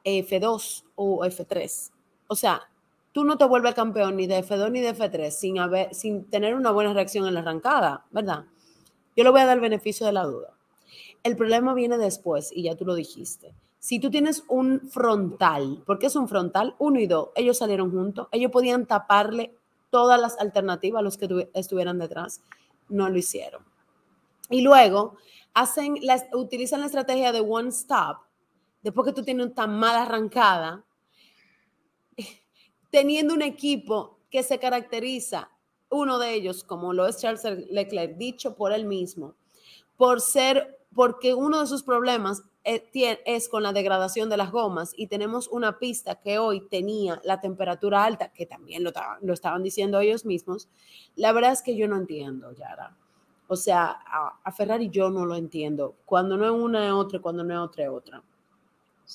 [0.03, 1.91] F2 o F3.
[2.27, 2.61] O sea,
[3.11, 6.55] tú no te vuelves campeón ni de F2 ni de F3 sin, haber, sin tener
[6.55, 8.45] una buena reacción en la arrancada, ¿verdad?
[9.15, 10.53] Yo le voy a dar el beneficio de la duda.
[11.23, 13.53] El problema viene después, y ya tú lo dijiste.
[13.79, 16.75] Si tú tienes un frontal, ¿por qué es un frontal?
[16.77, 19.53] Uno y dos, ellos salieron juntos, ellos podían taparle
[19.89, 22.41] todas las alternativas a los que estuvieran detrás,
[22.89, 23.63] no lo hicieron.
[24.49, 25.17] Y luego
[25.53, 25.97] hacen,
[26.33, 28.17] utilizan la estrategia de one stop,
[28.81, 30.85] después que tú tienes tan mala arrancada,
[32.89, 35.49] teniendo un equipo que se caracteriza,
[35.89, 39.35] uno de ellos, como lo es Charles Leclerc, dicho por él mismo,
[39.95, 45.07] por ser, porque uno de sus problemas es con la degradación de las gomas y
[45.07, 50.01] tenemos una pista que hoy tenía la temperatura alta, que también lo, lo estaban diciendo
[50.01, 50.67] ellos mismos,
[51.15, 52.97] la verdad es que yo no entiendo, Yara.
[53.47, 53.97] O sea,
[54.43, 55.95] a, Ferrari yo no lo entiendo.
[56.05, 58.23] Cuando no es una es otra, cuando no es otra es otra.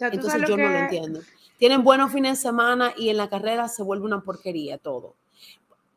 [0.00, 1.20] Entonces yo no lo entiendo.
[1.58, 5.14] Tienen buenos fines de semana y en la carrera se vuelve una porquería todo.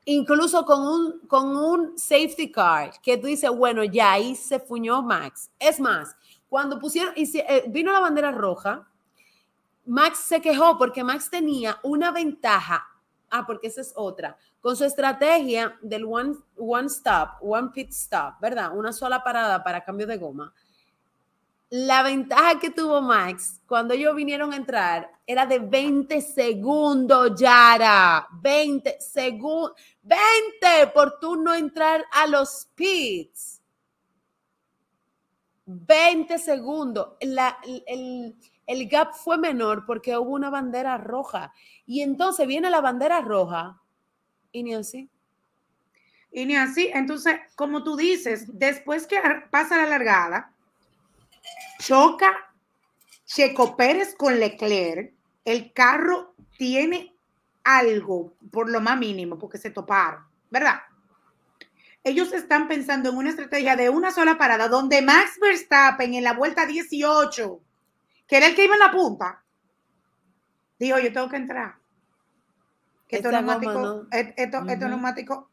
[0.06, 5.02] Incluso con un, con un safety car que tú dices, bueno, ya ahí se fuñó
[5.02, 5.50] Max.
[5.58, 6.16] Es más,
[6.48, 8.88] cuando pusieron, y eh, vino la bandera roja,
[9.86, 12.88] Max se quejó porque Max tenía una ventaja.
[13.38, 14.38] Ah, porque esa es otra.
[14.62, 18.72] Con su estrategia del one, one stop, one pit stop, ¿verdad?
[18.74, 20.54] Una sola parada para cambio de goma.
[21.70, 28.26] La ventaja que tuvo Max cuando ellos vinieron a entrar era de 20 segundos, Yara.
[28.42, 29.74] 20 segundos.
[30.02, 33.62] 20 por tú no entrar a los pits.
[35.66, 37.10] 20 segundos.
[37.20, 38.36] el,
[38.88, 41.54] gap fue menor porque hubo una bandera roja.
[41.86, 43.82] Y entonces viene la bandera roja
[44.52, 45.10] y ni así.
[46.32, 46.90] Y ni así.
[46.94, 50.52] Entonces, como tú dices, después que pasa la largada,
[51.80, 52.34] choca
[53.26, 57.14] Checo Pérez con Leclerc, el carro tiene
[57.64, 60.82] algo, por lo más mínimo, porque se toparon, ¿verdad?
[62.06, 66.34] ellos están pensando en una estrategia de una sola parada, donde Max Verstappen en la
[66.34, 67.60] vuelta 18,
[68.28, 69.44] que era el que iba en la punta,
[70.80, 71.76] dijo, yo tengo que entrar.
[73.08, 75.50] Esto neumático, esto, neumático,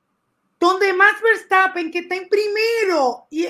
[0.58, 3.46] donde Max Verstappen, que está en primero, y,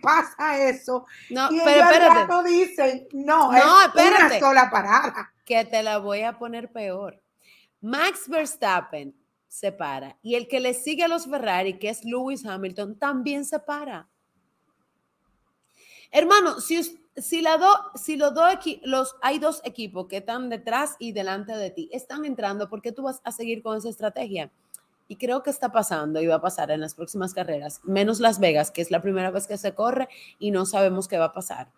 [0.00, 1.06] pasa eso.
[1.30, 2.48] No, pero espérate.
[2.48, 5.32] dicen, no, no es una sola parada.
[5.44, 7.20] Que te la voy a poner peor.
[7.80, 9.14] Max Verstappen
[9.48, 10.16] se para.
[10.22, 14.08] Y el que le sigue a los Ferrari, que es Lewis Hamilton, también se para.
[16.10, 20.96] Hermano, si, si, la do, si los, dos los hay dos equipos que están detrás
[20.98, 24.50] y delante de ti, están entrando, porque tú vas a seguir con esa estrategia?
[25.08, 28.40] Y creo que está pasando y va a pasar en las próximas carreras, menos Las
[28.40, 31.32] Vegas, que es la primera vez que se corre y no sabemos qué va a
[31.32, 31.68] pasar.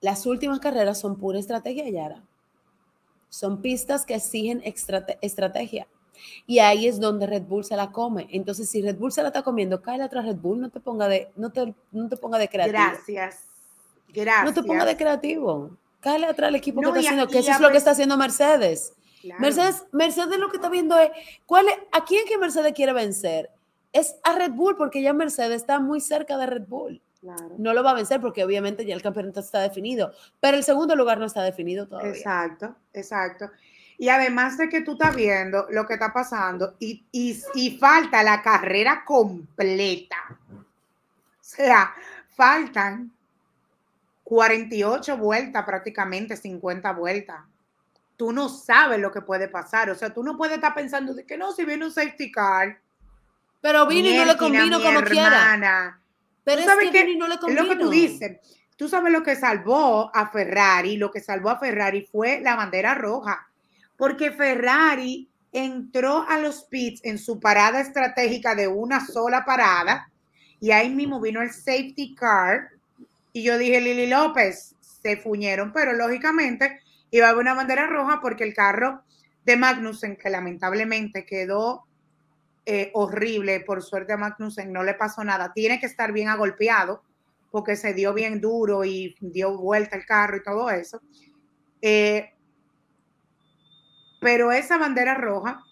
[0.00, 2.22] Las últimas carreras son pura estrategia, Yara.
[3.28, 5.88] Son pistas que exigen estrategia.
[6.46, 8.28] Y ahí es donde Red Bull se la come.
[8.30, 11.08] Entonces, si Red Bull se la está comiendo, cae atrás Red Bull, no te ponga
[11.08, 12.78] de, no te, no te ponga de creativo.
[12.78, 13.47] Gracias.
[14.08, 14.44] Gracias.
[14.44, 15.76] No te ponga de creativo.
[16.00, 18.92] Cae atrás el equipo que está haciendo, que eso es lo que está haciendo Mercedes.
[19.38, 21.10] Mercedes, Mercedes lo que está viendo es,
[21.44, 23.50] ¿cuál es, ¿a quién que Mercedes quiere vencer?
[23.92, 27.02] Es a Red Bull, porque ya Mercedes está muy cerca de Red Bull.
[27.58, 30.94] No lo va a vencer porque obviamente ya el campeonato está definido, pero el segundo
[30.94, 32.12] lugar no está definido todavía.
[32.12, 33.50] Exacto, exacto.
[33.98, 38.40] Y además de que tú estás viendo lo que está pasando y, y, falta la
[38.42, 40.16] carrera completa.
[40.52, 40.64] O
[41.40, 41.92] sea,
[42.28, 43.10] faltan
[44.28, 47.38] 48 vueltas, prácticamente 50 vueltas.
[48.14, 49.88] Tú no sabes lo que puede pasar.
[49.88, 52.78] O sea, tú no puedes estar pensando de que no, si viene un safety car.
[53.62, 55.98] Pero vino y no le convino como quiera.
[56.44, 57.62] Pero es que, que no le convino.
[57.62, 58.38] Es lo que tú dices.
[58.76, 60.98] Tú sabes lo que salvó a Ferrari.
[60.98, 63.48] Lo que salvó a Ferrari fue la bandera roja
[63.98, 70.10] porque Ferrari entró a los pits en su parada estratégica de una sola parada
[70.60, 72.77] y ahí mismo vino el safety car
[73.32, 78.20] y yo dije, Lili López, se fuñeron, pero lógicamente iba a haber una bandera roja
[78.20, 79.02] porque el carro
[79.44, 81.84] de Magnussen, que lamentablemente quedó
[82.66, 87.02] eh, horrible, por suerte a Magnussen no le pasó nada, tiene que estar bien agolpeado
[87.50, 91.00] porque se dio bien duro y dio vuelta el carro y todo eso.
[91.80, 92.30] Eh,
[94.20, 95.62] pero esa bandera roja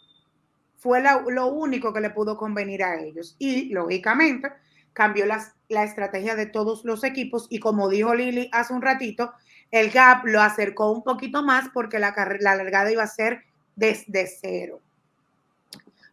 [0.79, 3.37] fue lo único que le pudo convenir a ellos.
[3.39, 4.53] Y lógicamente
[4.97, 9.31] cambió la estrategia de todos los equipos y como dijo Lili hace un ratito,
[9.71, 14.27] el gap lo acercó un poquito más porque la, la largada iba a ser desde
[14.27, 14.81] cero.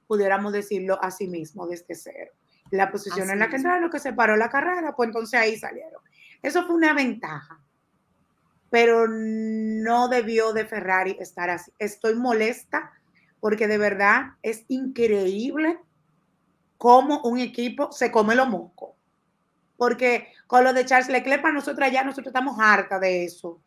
[0.06, 2.32] Pudiéramos decirlo así mismo, desde cero.
[2.72, 6.02] La posición en la que entraron, lo que separó la carrera, pues entonces ahí salieron.
[6.42, 7.62] Eso fue una ventaja,
[8.70, 11.72] pero no debió de Ferrari estar así.
[11.80, 12.92] Estoy molesta
[13.40, 15.80] porque de verdad es increíble
[16.84, 18.98] cómo un equipo se come lo moco.
[19.78, 23.58] Porque con lo de Charles Leclerc, para nosotros ya nosotros estamos harta de eso.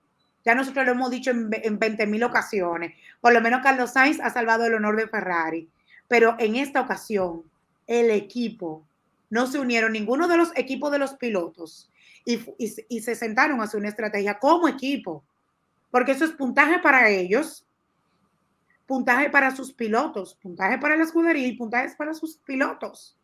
[0.44, 2.92] Ya nosotros lo hemos dicho en, en 20 mil ocasiones.
[3.22, 5.66] Por lo menos Carlos Sainz ha salvado el honor de Ferrari.
[6.08, 7.42] Pero en esta ocasión,
[7.86, 8.84] el equipo,
[9.30, 11.90] no se unieron ninguno de los equipos de los pilotos
[12.26, 15.24] y, y, se sentaron a hacer una estrategia como equipo.
[15.90, 17.65] Porque eso es puntaje para ellos,
[18.86, 23.18] puntaje para sus pilotos, puntaje para la escudería y puntajes para sus pilotos.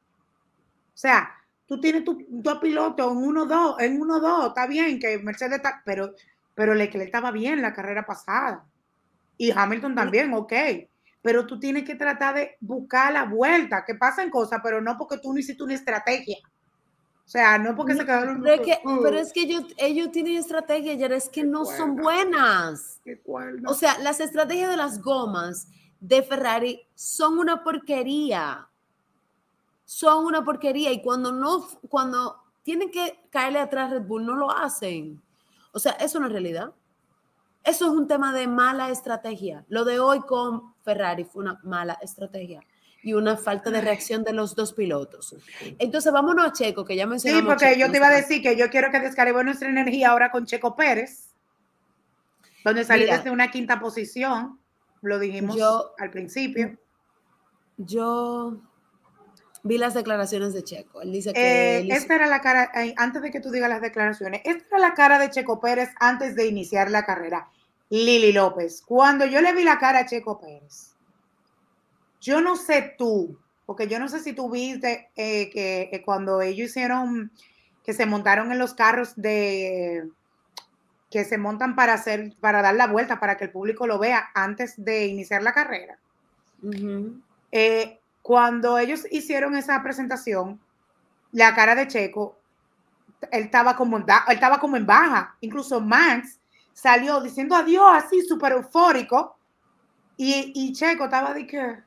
[0.94, 1.32] O sea,
[1.66, 5.56] tú tienes tu, dos pilotos en uno dos, en uno dos, está bien que Mercedes
[5.56, 6.14] está, pero
[6.54, 8.64] pero Leclerc estaba bien la carrera pasada.
[9.38, 10.52] Y Hamilton también, ok.
[11.22, 15.18] Pero tú tienes que tratar de buscar la vuelta, que pasen cosas, pero no porque
[15.18, 16.36] tú no hiciste una estrategia.
[17.32, 18.42] O sea, no porque se quedaron.
[18.42, 23.00] Pero, que, pero es que ellos, ellos tienen estrategias, ya es que no son buenas.
[23.66, 25.66] O sea, las estrategias de las gomas
[25.98, 28.68] de Ferrari son una porquería.
[29.86, 30.92] Son una porquería.
[30.92, 35.22] Y cuando no, cuando tienen que caerle atrás Red Bull, no lo hacen.
[35.72, 36.74] O sea, eso no es realidad.
[37.64, 39.64] Eso es un tema de mala estrategia.
[39.70, 42.60] Lo de hoy con Ferrari fue una mala estrategia
[43.02, 45.34] y una falta de reacción de los dos pilotos.
[45.78, 47.42] Entonces, vámonos a Checo, que ya mencionamos.
[47.42, 50.30] Sí, porque yo te iba a decir que yo quiero que descarguemos nuestra energía ahora
[50.30, 51.30] con Checo Pérez,
[52.64, 54.58] donde salió desde una quinta posición.
[55.02, 55.58] Lo dijimos
[55.98, 56.78] al principio.
[57.76, 58.60] Yo
[59.64, 61.02] Vi las declaraciones de Checo.
[61.02, 61.78] Él dice que.
[61.78, 64.78] Eh, esta era la cara, eh, antes de que tú digas las declaraciones, esta era
[64.78, 67.48] la cara de Checo Pérez antes de iniciar la carrera.
[67.88, 68.82] Lili López.
[68.82, 70.91] Cuando yo le vi la cara a Checo Pérez,
[72.22, 76.70] yo no sé tú, porque yo no sé si tú viste eh, que cuando ellos
[76.70, 77.30] hicieron,
[77.84, 80.08] que se montaron en los carros de
[81.12, 84.30] que se montan para hacer, para dar la vuelta, para que el público lo vea
[84.34, 85.98] antes de iniciar la carrera.
[88.22, 90.58] Cuando ellos hicieron esa presentación,
[91.32, 92.38] la cara de Checo,
[93.30, 95.36] él estaba como en, él estaba como en baja.
[95.42, 96.40] Incluso Max
[96.72, 99.36] salió diciendo adiós así, súper eufórico.
[100.16, 101.82] Y, y, Checo estaba de que,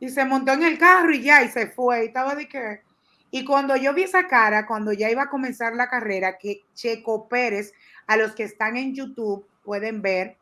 [0.00, 2.82] y se montó en el carro y ya, y se fue, y estaba de que.
[3.30, 7.28] Y cuando yo vi esa cara, cuando ya iba a comenzar la carrera, que Checo
[7.28, 7.72] Pérez,
[8.06, 10.38] a los que están en YouTube pueden ver,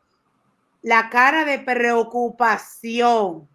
[0.81, 3.47] la cara de preocupación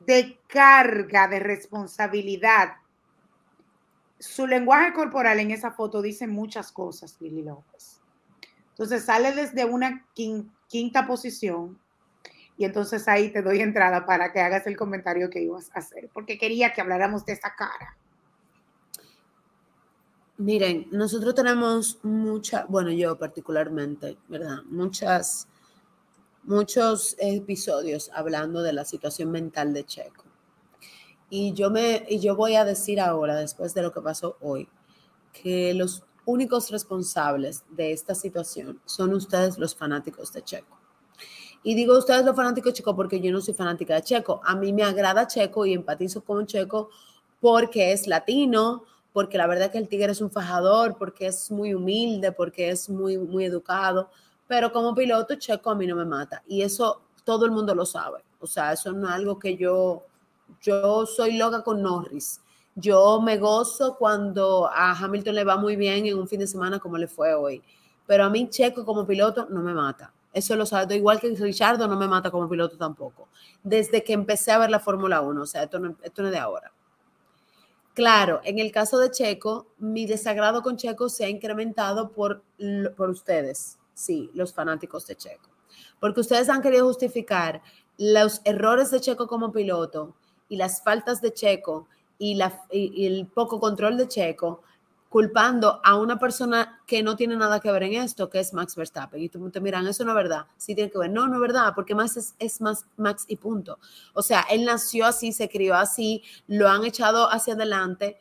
[0.00, 2.74] de carga, de responsabilidad.
[4.18, 8.00] Su lenguaje corporal en esa foto dice muchas cosas, Lili López.
[8.70, 10.04] Entonces sale desde una
[10.68, 11.78] quinta posición
[12.56, 16.08] y entonces ahí te doy entrada para que hagas el comentario que ibas a hacer,
[16.12, 17.96] porque quería que habláramos de esa cara.
[20.36, 24.62] Miren, nosotros tenemos mucha, bueno, yo particularmente, ¿verdad?
[24.66, 25.48] Muchas
[26.46, 30.24] muchos episodios hablando de la situación mental de Checo.
[31.30, 34.68] Y yo, me, y yo voy a decir ahora, después de lo que pasó hoy,
[35.32, 40.83] que los únicos responsables de esta situación son ustedes los fanáticos de Checo.
[41.64, 44.40] Y digo ustedes los fanáticos de Checo porque yo no soy fanática de Checo.
[44.44, 46.90] A mí me agrada Checo y empatizo con Checo
[47.40, 51.74] porque es latino, porque la verdad que el tigre es un fajador, porque es muy
[51.74, 54.08] humilde, porque es muy, muy educado
[54.46, 57.86] pero como piloto Checo a mí no me mata y eso todo el mundo lo
[57.86, 58.22] sabe.
[58.40, 60.04] O sea, eso no es algo que yo,
[60.60, 62.40] yo soy loca con Norris.
[62.76, 66.78] Yo me gozo cuando a Hamilton le va muy bien en un fin de semana
[66.78, 67.62] como le fue hoy.
[68.06, 70.12] Pero a mí Checo como piloto no me mata.
[70.34, 73.28] Eso lo sabe, igual que Richardo no me mata como piloto tampoco.
[73.62, 76.38] Desde que empecé a ver la Fórmula 1, o sea, esto no, esto es de
[76.38, 76.72] ahora.
[77.94, 82.42] Claro, en el caso de Checo, mi desagrado con Checo se ha incrementado por,
[82.96, 85.48] por ustedes, Sí, los fanáticos de Checo.
[86.00, 87.62] Porque ustedes han querido justificar
[87.96, 90.14] los errores de Checo como piloto
[90.48, 91.86] y las faltas de Checo
[92.18, 92.40] y,
[93.06, 94.62] el poco control de Checo
[95.14, 98.74] culpando a una persona que no tiene nada que ver en esto, que es Max
[98.74, 99.22] Verstappen.
[99.22, 100.46] Y tú te miran, eso no es verdad.
[100.56, 101.08] Sí tiene que ver.
[101.08, 103.78] No, no es verdad, porque Max es, es más Max y punto.
[104.12, 108.20] O sea, él nació así, se crió así, lo han echado hacia adelante.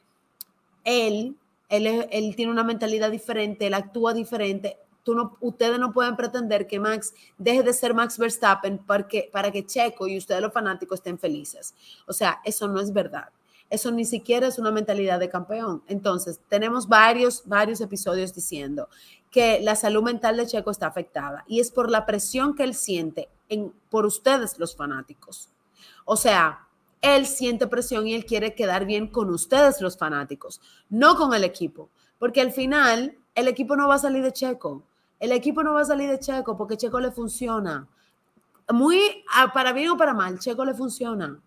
[0.84, 1.36] Él,
[1.68, 4.78] él, él tiene una mentalidad diferente, él actúa diferente
[5.08, 9.52] no, ustedes no pueden pretender que Max deje de ser Max Verstappen para que, para
[9.52, 11.74] que Checo y ustedes los fanáticos estén felices.
[12.08, 13.30] O sea, eso no es verdad.
[13.74, 15.82] Eso ni siquiera es una mentalidad de campeón.
[15.88, 18.88] Entonces, tenemos varios, varios episodios diciendo
[19.32, 22.76] que la salud mental de Checo está afectada y es por la presión que él
[22.76, 25.50] siente en, por ustedes los fanáticos.
[26.06, 26.68] O sea,
[27.02, 30.62] él siente presión y él quiere quedar bien con ustedes los fanáticos,
[30.92, 34.84] no con el equipo, porque al final el equipo no va a salir de Checo.
[35.20, 37.88] El equipo no va a salir de Checo porque Checo le funciona.
[38.72, 39.00] Muy
[39.52, 41.42] para bien o para mal, Checo le funciona.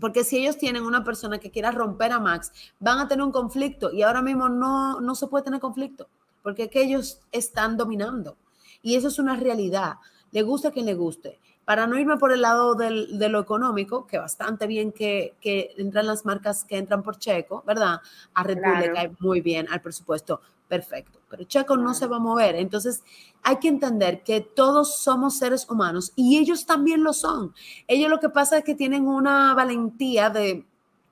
[0.00, 3.32] Porque si ellos tienen una persona que quiera romper a Max, van a tener un
[3.32, 6.08] conflicto y ahora mismo no, no se puede tener conflicto
[6.48, 8.38] porque es que ellos están dominando.
[8.82, 9.96] Y eso es una realidad.
[10.30, 11.38] Le gusta a quien le guste.
[11.64, 15.74] Para no irme por el lado del, de lo económico, que bastante bien que, que,
[15.76, 18.00] entran las marcas que entran por Checo, ¿verdad?
[18.32, 21.20] A Red Bull le cae muy bien al presupuesto, perfecto.
[21.28, 22.54] Pero Checo no se va a mover.
[22.56, 23.02] Entonces,
[23.42, 27.54] hay que entender que todos somos seres humanos y ellos también lo son.
[27.86, 30.66] Ellos lo que pasa es que tienen una valentía de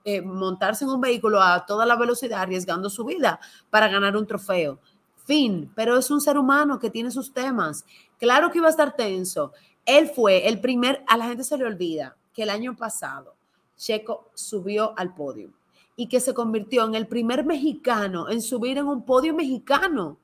[0.04, 3.40] eh, montarse en un vehículo a toda la velocidad, arriesgando su vida
[3.70, 4.78] para ganar un trofeo
[5.26, 7.84] fin, pero es un ser humano que tiene sus temas.
[8.18, 9.52] Claro que iba a estar tenso.
[9.84, 13.34] Él fue el primer, a la gente se le olvida que el año pasado
[13.76, 15.52] Checo subió al podio
[15.96, 20.18] y que se convirtió en el primer mexicano en subir en un podio mexicano.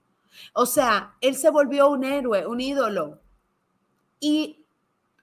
[0.54, 3.20] O sea, él se volvió un héroe, un ídolo.
[4.20, 4.64] Y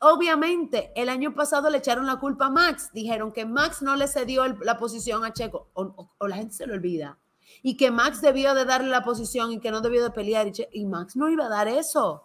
[0.01, 2.89] obviamente el año pasado le echaron la culpa a Max.
[2.93, 5.69] Dijeron que Max no le cedió la posición a Checo.
[5.73, 7.17] o la gente se le olvida
[7.61, 10.51] y que Max debió de darle la posición y que no debió de pelear.
[10.71, 12.23] Y, Max no iba a dar eso.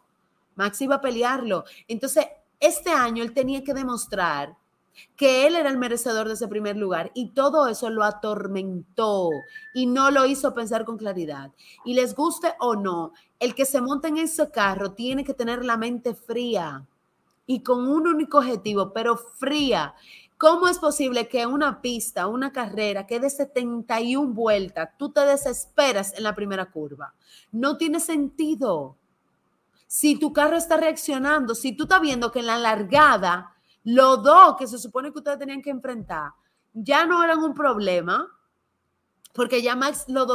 [0.55, 1.64] Max iba a pelearlo.
[1.89, 2.27] Entonces,
[2.61, 4.57] este año él tenía que demostrar
[5.16, 9.30] que él era el merecedor de ese primer lugar y todo eso lo atormentó
[9.74, 11.53] y no lo hizo pensar con claridad.
[11.84, 15.64] Y les guste o no, el que se monta en ese carro tiene que tener
[15.64, 16.86] la mente fría
[17.47, 19.95] y con un único objetivo, pero fría.
[20.36, 26.12] ¿Cómo es posible que una pista, una carrera que de 71 vueltas, tú te desesperas
[26.14, 27.14] en la primera curva?
[27.53, 28.97] No tiene sentido.
[29.86, 33.53] Si tu carro está reaccionando, si tú estás viendo que en la largada,
[33.85, 36.32] los dos que se supone que ustedes tenían que enfrentar
[36.74, 38.28] ya no eran un problema,
[39.32, 40.26] porque ya Max lo,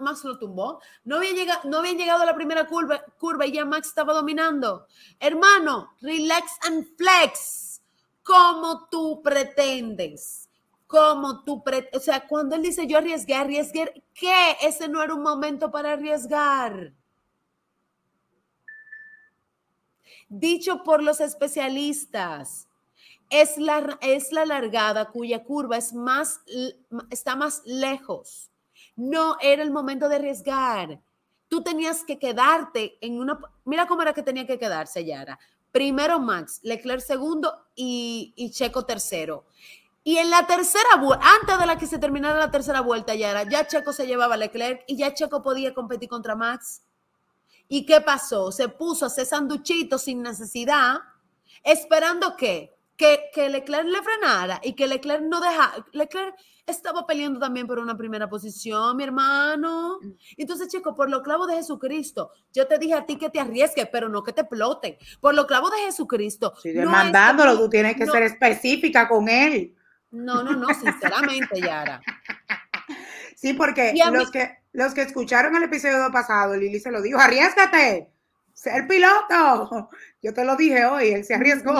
[0.00, 0.80] Max lo tumbó.
[1.04, 4.12] No había, llegado, no habían llegado a la primera curva, curva y ya Max estaba
[4.12, 4.86] dominando.
[5.18, 7.80] Hermano, relax and flex
[8.22, 10.48] como tú pretendes.
[10.86, 12.00] Como tú pretendes.
[12.00, 14.56] O sea, cuando él dice yo arriesgué, arriesgué, ¿qué?
[14.62, 16.92] Ese no era un momento para arriesgar.
[20.28, 22.68] Dicho por los especialistas,
[23.42, 26.40] es la, es la largada cuya curva es más,
[27.10, 28.50] está más lejos.
[28.96, 31.00] No era el momento de arriesgar.
[31.48, 33.38] Tú tenías que quedarte en una...
[33.64, 35.38] Mira cómo era que tenía que quedarse, Yara
[35.74, 39.44] primero Max, Leclerc segundo y, Checo tercero.
[40.04, 43.30] Y en la tercera vuelta, antes de la que se terminara la tercera vuelta, ya
[43.30, 46.82] era, ya Checo se llevaba a Leclerc y ya Checo podía competir contra Max.
[47.66, 48.52] ¿Y qué pasó?
[48.52, 50.98] Se puso a hacer sanduchitos sin necesidad,
[51.64, 55.84] esperando que, que, que Leclerc le frenara y que Leclerc no dejara.
[55.92, 56.34] Leclerc
[56.66, 59.98] estaba peleando también por una primera posición, mi hermano.
[60.00, 60.12] Mm.
[60.36, 63.88] Entonces, chico, por los clavos de Jesucristo, yo te dije a ti que te arriesgues,
[63.90, 64.96] pero no que te exploten.
[65.20, 66.54] Por los clavos de Jesucristo.
[66.62, 69.74] Si demandándolo, tú tienes que ser específica con él.
[70.10, 72.00] No, no, no, sinceramente, Yara.
[73.36, 78.13] Sí, porque los, que, los que escucharon el episodio pasado, Lili se lo dijo, arriesgate,
[78.54, 79.90] ser piloto.
[80.22, 81.74] Yo te lo dije hoy, él se arriesgó,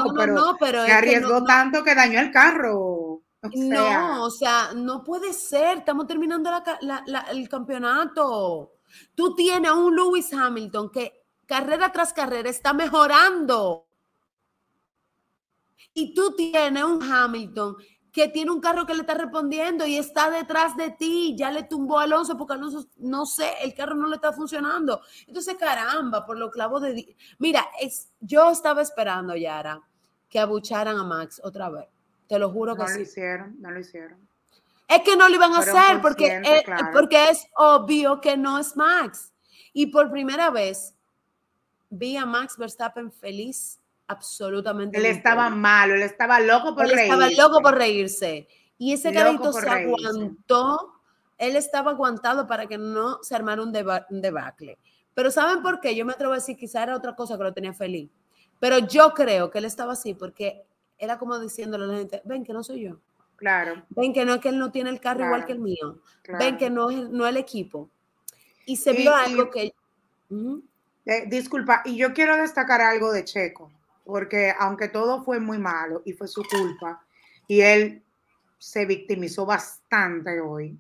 [0.61, 3.14] pero, se arriesgó tanto que dañó el carro
[3.53, 5.79] no, o sea, no puede ser.
[5.79, 6.51] Estamos terminando
[7.31, 8.72] el campeonato.
[9.14, 13.87] Tú tienes a un Lewis Hamilton que carrera tras carrera está mejorando.
[15.93, 17.77] Y tú tienes un Hamilton
[18.15, 21.35] que tiene un carro que le está respondiendo y está detrás de ti.
[21.37, 25.01] Ya le tumbó a Alonso porque Alonso, no sé, el carro no le está funcionando.
[25.27, 27.17] Entonces, caramba, por lo clavo de...
[27.41, 29.83] Mira, es, yo estaba esperando, Yara,
[30.31, 31.89] que abucharan a Max otra vez.
[32.29, 34.17] Te lo juro que no lo hicieron, no lo hicieron.
[34.87, 36.62] Es que no lo iban a hacer porque, es,
[36.93, 39.33] porque es obvio que no es Max.
[39.73, 40.95] Y por primera vez
[41.91, 44.98] vi a Max Verstappen feliz, absolutamente.
[44.98, 47.12] Él estaba malo, él estaba loco por él reírse.
[47.12, 48.48] Estaba loco por reírse.
[48.78, 51.00] Y ese carrito se aguantó,
[51.38, 53.72] él estaba aguantado para que no se armara un,
[54.11, 54.78] un debacle.
[55.14, 55.94] Pero ¿saben por qué?
[55.94, 58.11] Yo me atrevo a decir, quizá era otra cosa que lo tenía feliz.
[58.61, 60.64] Pero yo creo que él estaba así porque
[60.98, 62.98] era como diciéndole a la gente, ven que no soy yo.
[63.36, 63.84] Claro.
[63.90, 66.00] Ven que no es que él no tiene el carro igual que el mío.
[66.38, 67.90] Ven que no es no el equipo.
[68.66, 69.74] Y se vio algo que...
[71.07, 73.70] Eh, disculpa, y yo quiero destacar algo de Checo,
[74.05, 77.05] porque aunque todo fue muy malo y fue su culpa,
[77.46, 78.02] y él
[78.59, 80.78] se victimizó bastante hoy,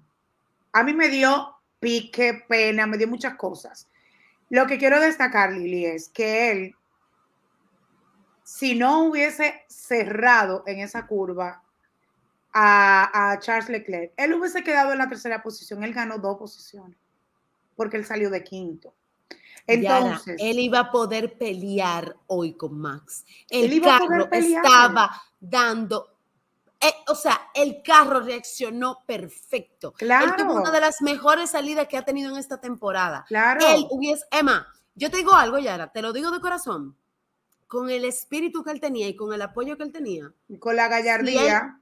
[0.72, 3.88] a mí me dio pique, pena, me dio muchas cosas.
[4.50, 6.74] Lo que quiero destacar, Lili, es que él,
[8.42, 11.62] si no hubiese cerrado en esa curva
[12.52, 15.82] a, a Charles Leclerc, él hubiese quedado en la tercera posición.
[15.82, 16.96] Él ganó dos posiciones
[17.76, 18.94] porque él salió de quinto.
[19.66, 23.24] Entonces, él iba a poder pelear hoy con Max.
[23.48, 26.14] El carro estaba dando
[26.84, 29.92] eh, o sea, el carro reaccionó perfecto.
[29.92, 30.26] Claro.
[30.26, 33.24] Él tuvo una de las mejores salidas que ha tenido en esta temporada.
[33.26, 33.66] Claro.
[33.66, 36.94] Él hubiese, Emma, yo te digo algo, Yara, te lo digo de corazón.
[37.66, 40.30] Con el espíritu que él tenía y con el apoyo que él tenía.
[40.58, 41.80] con la gallardía.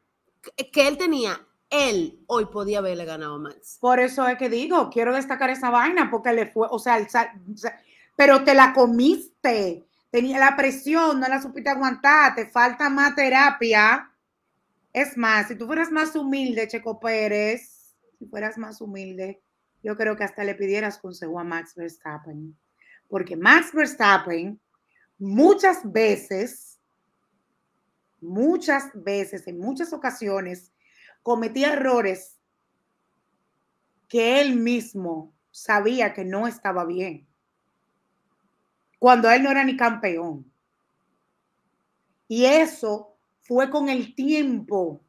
[0.72, 3.78] que él tenía, él hoy podía haberle ganado a Max.
[3.80, 6.98] Por eso es que digo, quiero destacar esa vaina, porque le fue, o sea,
[8.14, 9.86] pero te la comiste.
[10.10, 14.10] Tenía la presión, no la supiste aguantar, te falta más terapia.
[14.92, 19.42] Es más, si tú fueras más humilde, Checo Pérez, si fueras más humilde,
[19.82, 22.54] yo creo que hasta le pidieras consejo a Max Verstappen.
[23.08, 24.60] Porque Max Verstappen
[25.18, 26.78] muchas veces,
[28.20, 30.70] muchas veces, en muchas ocasiones,
[31.22, 32.38] cometía errores
[34.08, 37.26] que él mismo sabía que no estaba bien,
[38.98, 40.50] cuando él no era ni campeón.
[42.28, 45.00] Y eso fue con el tiempo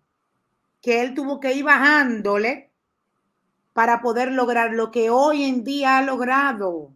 [0.81, 2.71] que él tuvo que ir bajándole
[3.73, 6.93] para poder lograr lo que hoy en día ha logrado.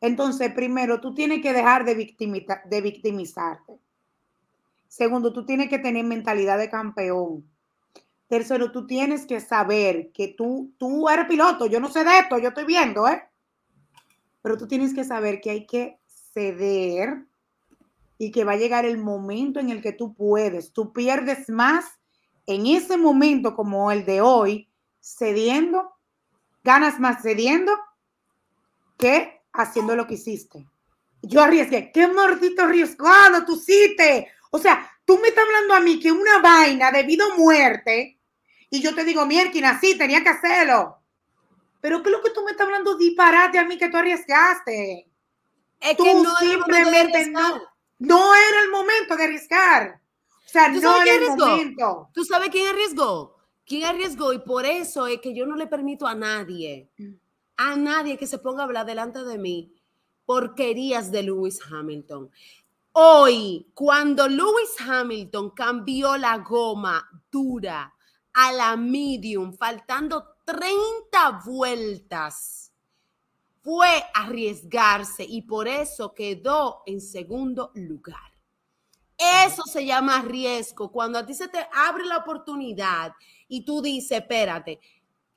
[0.00, 3.78] Entonces, primero, tú tienes que dejar de, de victimizarte.
[4.88, 7.49] Segundo, tú tienes que tener mentalidad de campeón.
[8.30, 12.38] Tercero, tú tienes que saber que tú, tú eres piloto, yo no sé de esto,
[12.38, 13.24] yo estoy viendo, ¿eh?
[14.40, 15.98] Pero tú tienes que saber que hay que
[16.32, 17.24] ceder
[18.18, 20.72] y que va a llegar el momento en el que tú puedes.
[20.72, 21.98] Tú pierdes más
[22.46, 24.68] en ese momento como el de hoy,
[25.00, 25.90] cediendo,
[26.62, 27.72] ganas más cediendo
[28.96, 30.68] que haciendo lo que hiciste.
[31.20, 34.28] Yo arriesgué, qué mordito arriesgado tú hiciste.
[34.52, 38.18] O sea, tú me estás hablando a mí que una vaina debido a muerte
[38.70, 40.96] y yo te digo, mierda, sí, tenía que hacerlo.
[41.80, 45.08] Pero ¿qué es lo que tú me estás hablando disparate a mí que tú arriesgaste?
[45.80, 47.60] Es que no simplemente no,
[47.98, 50.00] no era el momento de arriesgar.
[50.28, 52.10] O sea, no era el momento.
[52.12, 53.36] ¿Tú sabes quién arriesgó?
[53.64, 54.32] ¿Quién arriesgó?
[54.32, 56.90] Y por eso es que yo no le permito a nadie,
[57.56, 59.72] a nadie que se ponga a hablar delante de mí
[60.26, 62.30] porquerías de Lewis Hamilton.
[62.92, 67.92] Hoy, cuando Lewis Hamilton cambió la goma dura
[68.34, 72.72] a la medium, faltando 30 vueltas,
[73.62, 78.30] fue arriesgarse y por eso quedó en segundo lugar.
[79.18, 80.90] Eso se llama riesgo.
[80.90, 83.12] Cuando a ti se te abre la oportunidad
[83.48, 84.80] y tú dices, espérate,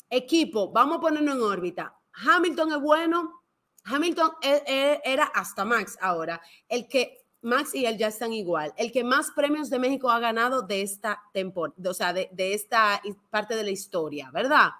[0.09, 1.99] equipo, vamos a ponernos en órbita.
[2.13, 3.43] Hamilton es bueno.
[3.83, 8.73] Hamilton e, e, era hasta Max ahora, el que Max y él ya están igual.
[8.77, 13.01] El que más premios de México ha ganado de esta temporada, o sea, de, esta
[13.29, 14.71] parte de la historia, ¿verdad?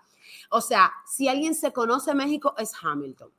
[0.50, 3.32] O sea, si alguien se conoce México es Hamilton.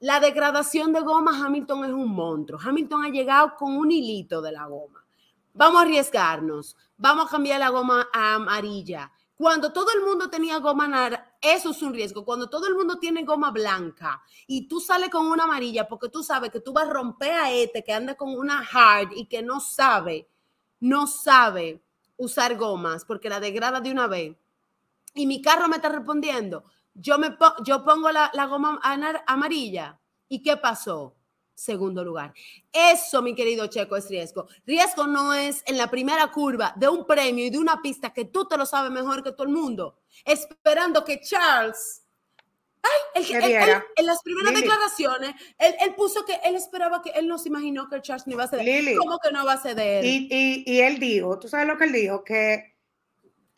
[0.00, 2.60] La degradación de goma, Hamilton es un monstruo.
[2.62, 5.04] Hamilton ha llegado con un hilito de la goma.
[5.54, 6.76] Vamos a arriesgarnos.
[6.96, 9.10] Vamos a cambiar la goma a amarilla.
[9.38, 12.24] Cuando todo el mundo tenía goma naranja, eso es un riesgo.
[12.24, 16.24] Cuando todo el mundo tiene goma blanca y tú sales con una amarilla porque tú
[16.24, 19.40] sabes que tú vas a romper a este que anda con una hard y que
[19.40, 20.28] no sabe,
[20.80, 21.80] no sabe
[22.16, 24.36] usar gomas porque la degrada de una vez.
[25.14, 26.64] Y mi carro me está respondiendo.
[26.92, 28.80] Yo, me yo pongo la, la goma
[29.24, 30.00] amarilla.
[30.28, 31.14] ¿Y qué pasó?
[31.58, 32.32] Segundo lugar.
[32.72, 34.46] Eso, mi querido Checo, es riesgo.
[34.64, 38.26] Riesgo no es en la primera curva de un premio y de una pista que
[38.26, 42.04] tú te lo sabes mejor que todo el mundo, esperando que Charles...
[42.80, 43.24] Ay,
[43.96, 48.00] en las primeras declaraciones, él, puso que él esperaba que él no se imaginó que
[48.00, 48.96] Charles no iba a ceder.
[48.96, 50.04] ¿Cómo que no va a ceder?
[50.04, 52.78] Y, y, y él dijo, tú sabes lo que él dijo, que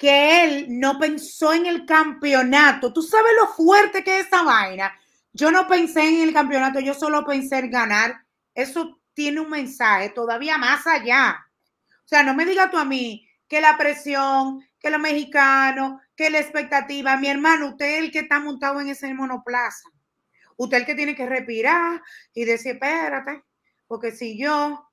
[0.01, 2.91] que él no pensó en el campeonato.
[2.91, 4.99] Tú sabes lo fuerte que es esa vaina.
[5.33, 8.25] Yo no pensé en el campeonato, yo solo pensé en ganar.
[8.55, 11.47] Eso tiene un mensaje todavía más allá.
[12.05, 16.31] O sea, no me digas tú a mí que la presión, que los mexicanos, que
[16.31, 17.17] la expectativa.
[17.17, 19.89] Mi hermano, usted es el que está montado en ese monoplaza.
[20.57, 22.03] Usted es el que tiene que respirar
[22.35, 23.43] y decir, espérate,
[23.87, 24.89] porque si yo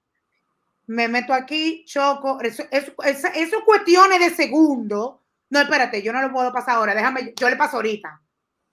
[0.88, 5.24] me meto aquí, choco, eso, eso, eso, cuestiones de segundo.
[5.50, 8.22] No, espérate, yo no lo puedo pasar ahora, déjame, yo le paso ahorita.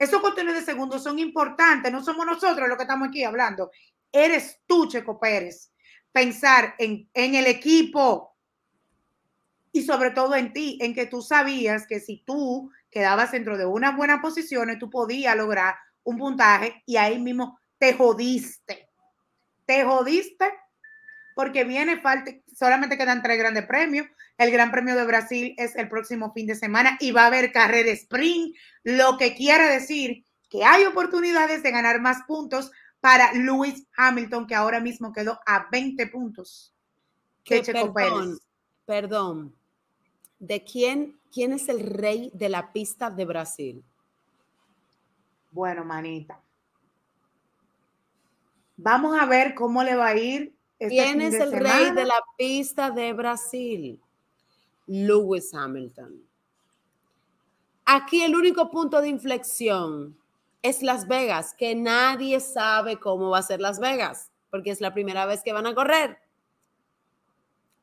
[0.04, 3.70] Esos cuestiones de segundos son importantes, no somos nosotros los que estamos aquí hablando.
[4.12, 5.72] Eres tú, Checo Pérez.
[6.12, 8.36] Pensar en, en el equipo
[9.72, 13.64] y sobre todo en ti, en que tú sabías que si tú quedabas dentro de
[13.64, 18.90] unas buenas posiciones, tú podías lograr un puntaje y ahí mismo te jodiste.
[19.64, 20.52] Te jodiste
[21.34, 22.30] porque viene falta,
[22.64, 24.06] solamente quedan tres grandes premios.
[24.38, 27.52] El Gran Premio de Brasil es el próximo fin de semana y va a haber
[27.52, 33.86] carrera sprint, lo que quiere decir que hay oportunidades de ganar más puntos para Lewis
[33.98, 36.74] Hamilton, que ahora mismo quedó a 20 puntos.
[37.44, 38.38] Que, perdón,
[38.86, 39.54] perdón,
[40.38, 43.84] ¿de quién, quién es el rey de la pista de Brasil?
[45.50, 46.40] Bueno, manita.
[48.78, 50.53] Vamos a ver cómo le va a ir.
[50.78, 54.00] Este ¿Quién es el rey de la pista de Brasil?
[54.86, 56.22] Lewis Hamilton.
[57.84, 60.18] Aquí el único punto de inflexión
[60.62, 64.94] es Las Vegas, que nadie sabe cómo va a ser Las Vegas, porque es la
[64.94, 66.18] primera vez que van a correr.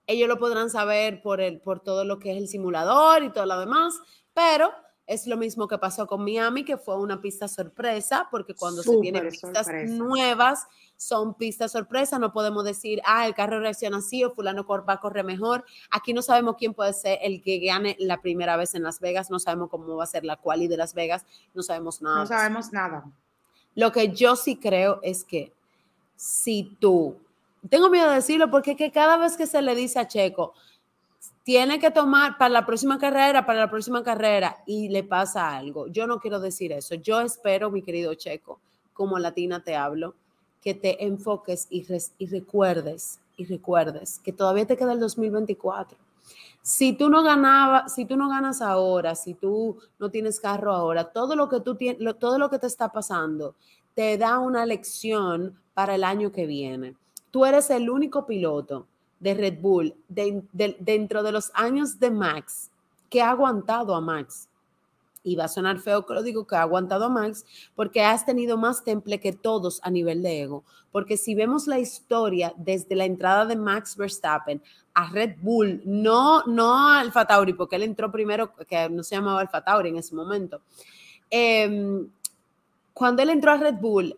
[0.08, 3.46] Ellos lo podrán saber por, el, por todo lo que es el simulador y todo
[3.46, 4.00] lo demás,
[4.34, 4.72] pero
[5.06, 8.98] es lo mismo que pasó con Miami, que fue una pista sorpresa, porque cuando se
[9.00, 10.66] tienen pistas nuevas,
[11.02, 12.20] son pistas sorpresa.
[12.20, 15.66] No podemos decir, ah, el carro reacciona así o fulano va a correr mejor.
[15.90, 19.32] Aquí no sabemos quién puede ser el que gane la primera vez en Las Vegas.
[19.32, 21.26] No sabemos cómo va a ser la quali de Las Vegas.
[21.56, 22.20] No sabemos nada.
[22.20, 23.04] No sabemos nada.
[23.74, 25.52] Lo que yo sí creo es que
[26.16, 27.18] si tú,
[27.68, 30.54] tengo miedo de decirlo porque que cada vez que se le dice a Checo,
[31.42, 35.88] tiene que tomar para la próxima carrera, para la próxima carrera, y le pasa algo.
[35.88, 36.94] Yo no quiero decir eso.
[36.94, 38.60] Yo espero, mi querido Checo,
[38.94, 40.14] como latina te hablo,
[40.62, 41.86] que te enfoques y,
[42.18, 45.98] y recuerdes, y recuerdes que todavía te queda el 2024.
[46.62, 51.06] Si tú no ganabas, si tú no ganas ahora, si tú no tienes carro ahora,
[51.06, 53.56] todo lo que tú tienes, todo lo que te está pasando
[53.96, 56.96] te da una lección para el año que viene.
[57.32, 58.86] Tú eres el único piloto
[59.20, 62.70] de Red Bull dentro de los años de Max
[63.10, 64.48] que ha aguantado a Max.
[65.24, 67.46] Y va a sonar feo que lo digo que ha aguantado Max
[67.76, 70.64] porque has tenido más temple que todos a nivel de ego.
[70.92, 74.62] Porque si vemos la historia desde la entrada de Max Verstappen
[74.94, 79.16] a Red Bull, no, no a Alfa Tauri, porque él entró primero, que no se
[79.16, 80.62] llamaba Alfa Tauri en ese momento.
[81.30, 82.10] Em,
[82.94, 84.18] cuando él entró a Red Bull,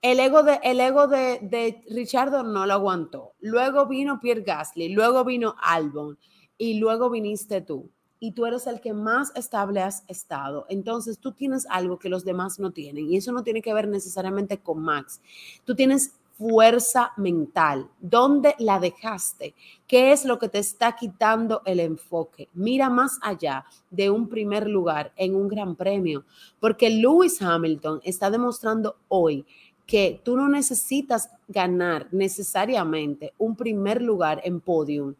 [0.00, 3.32] el ego de, el ego de, de Richardo no lo aguantó.
[3.40, 6.18] Luego vino Pierre Gasly, luego vino Albon
[6.58, 7.90] y luego viniste tú.
[8.24, 10.64] Y tú eres el que más estable has estado.
[10.70, 13.10] Entonces tú tienes algo que los demás no tienen.
[13.10, 15.20] Y eso no tiene que ver necesariamente con Max.
[15.66, 17.90] Tú tienes fuerza mental.
[18.00, 19.54] ¿Dónde la dejaste?
[19.86, 22.48] ¿Qué es lo que te está quitando el enfoque?
[22.54, 26.24] Mira más allá de un primer lugar en un gran premio,
[26.60, 29.44] porque Lewis Hamilton está demostrando hoy
[29.86, 35.14] que tú no necesitas ganar necesariamente un primer lugar en podium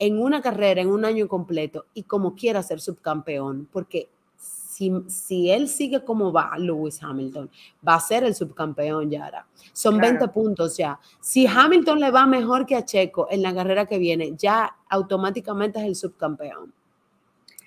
[0.00, 5.50] en una carrera, en un año completo, y como quiera ser subcampeón, porque si, si,
[5.50, 7.50] él sigue como va, Lewis Hamilton,
[7.86, 9.46] va a ser el subcampeón, Yara.
[9.74, 10.98] Son 20 puntos ya.
[11.20, 15.78] Si Hamilton le va mejor que a Checo en la carrera que viene, ya automáticamente
[15.80, 16.72] es el subcampeón.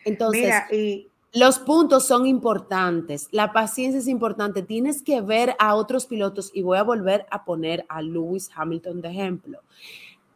[0.04, 4.64] Entonces, y los puntos son importantes, la paciencia es importante.
[4.64, 9.02] Tienes que ver a otros pilotos y voy a volver a poner a Lewis Hamilton
[9.02, 9.60] de ejemplo.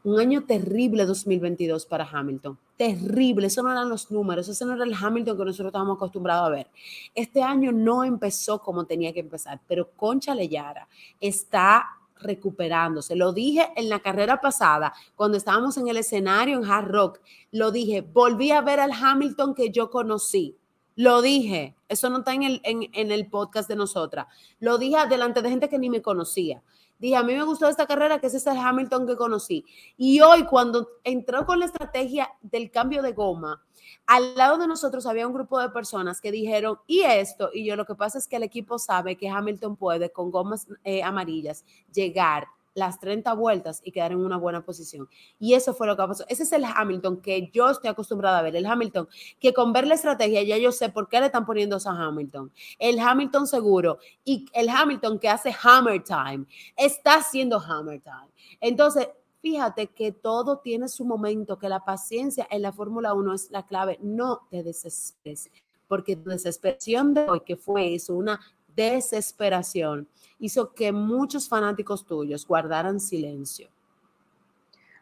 [0.03, 2.57] Un año terrible 2022 para Hamilton.
[2.77, 6.47] Terrible, eso no eran los números, ese no era el Hamilton que nosotros estábamos acostumbrados
[6.47, 6.67] a ver.
[7.15, 10.87] Este año no empezó como tenía que empezar, pero Concha Leyara
[11.19, 11.85] está
[12.19, 13.15] recuperándose.
[13.15, 17.19] Lo dije en la carrera pasada, cuando estábamos en el escenario en Hard Rock,
[17.51, 20.57] lo dije, volví a ver al Hamilton que yo conocí
[20.97, 24.25] lo dije, eso no está en el, en, el podcast de nosotras.
[24.59, 26.63] Lo dije delante de gente que ni me conocía.
[26.97, 29.63] Dije, a mí me gustó esta carrera, que es ese Hamilton que conocí.
[29.95, 33.63] Y hoy, cuando entró con la estrategia del cambio de goma,
[34.07, 37.51] al lado de nosotros había un grupo de personas que dijeron, ¿y esto?
[37.53, 40.67] Y yo lo que pasa es que el equipo sabe que Hamilton puede con gomas
[40.83, 42.47] eh, amarillas llegar
[42.77, 45.09] las 30 vueltas y quedar en una buena posición.
[45.39, 46.23] Y eso fue lo que pasó.
[46.29, 49.09] Ese es el Hamilton que yo estoy acostumbrada a ver, el Hamilton
[49.39, 52.51] que con ver la estrategia ya yo sé por qué le están poniendo a Hamilton.
[52.77, 58.29] El Hamilton seguro y el Hamilton que hace Hammer Time está haciendo Hammer Time.
[58.61, 59.09] Entonces,
[59.41, 63.65] fíjate que todo tiene su momento, que la paciencia en la Fórmula 1 es la
[63.65, 63.97] clave.
[64.03, 65.49] No te desesperes,
[65.87, 68.39] porque tu desesperación de hoy, que fue eso, una
[68.77, 70.07] desesperación,
[70.39, 73.67] hizo que muchos fanáticos tuyos guardaran silencio.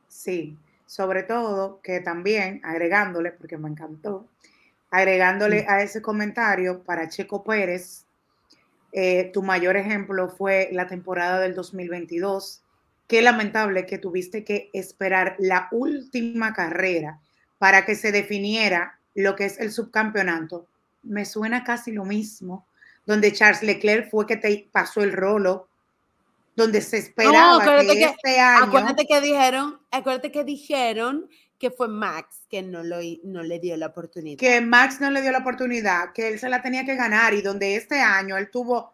[0.08, 4.28] Sí, sobre todo que también agregándole, porque me encantó,
[4.90, 8.06] agregándole a ese comentario para Checo Pérez,
[8.94, 12.64] eh, tu mayor ejemplo fue la temporada del 2022.
[13.08, 17.20] Qué lamentable que tuviste que esperar la última carrera
[17.58, 20.66] para que se definiera lo que es el subcampeonato.
[21.04, 22.66] Me suena casi lo mismo
[23.06, 25.70] donde Charles Leclerc fue que te pasó el rolo
[26.56, 28.66] donde se esperaba que, este año...
[28.66, 31.30] Acuérdate que dijeron, acuérdate que dijeron
[31.60, 34.40] que fue Max que no, lo, no le dio la oportunidad.
[34.40, 37.42] Que Max no le dio la oportunidad, que él se la tenía que ganar y
[37.42, 38.94] donde este año él tuvo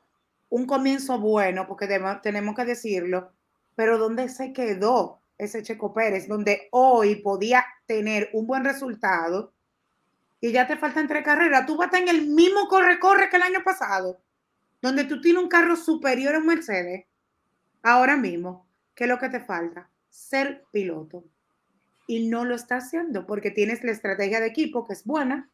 [0.49, 1.87] un comienzo bueno, porque
[2.21, 3.31] tenemos que decirlo,
[3.75, 9.53] pero donde se quedó ese Checo Pérez, donde hoy podía tener un buen resultado
[10.41, 13.35] y ya te faltan tres carreras, tú vas a estar en el mismo corre-corre que
[13.37, 14.19] el año pasado,
[14.81, 17.05] donde tú tienes un carro superior a un Mercedes,
[17.83, 19.89] ahora mismo, ¿qué es lo que te falta?
[20.09, 21.23] Ser piloto.
[22.07, 25.51] Y no lo está haciendo porque tienes la estrategia de equipo que es buena,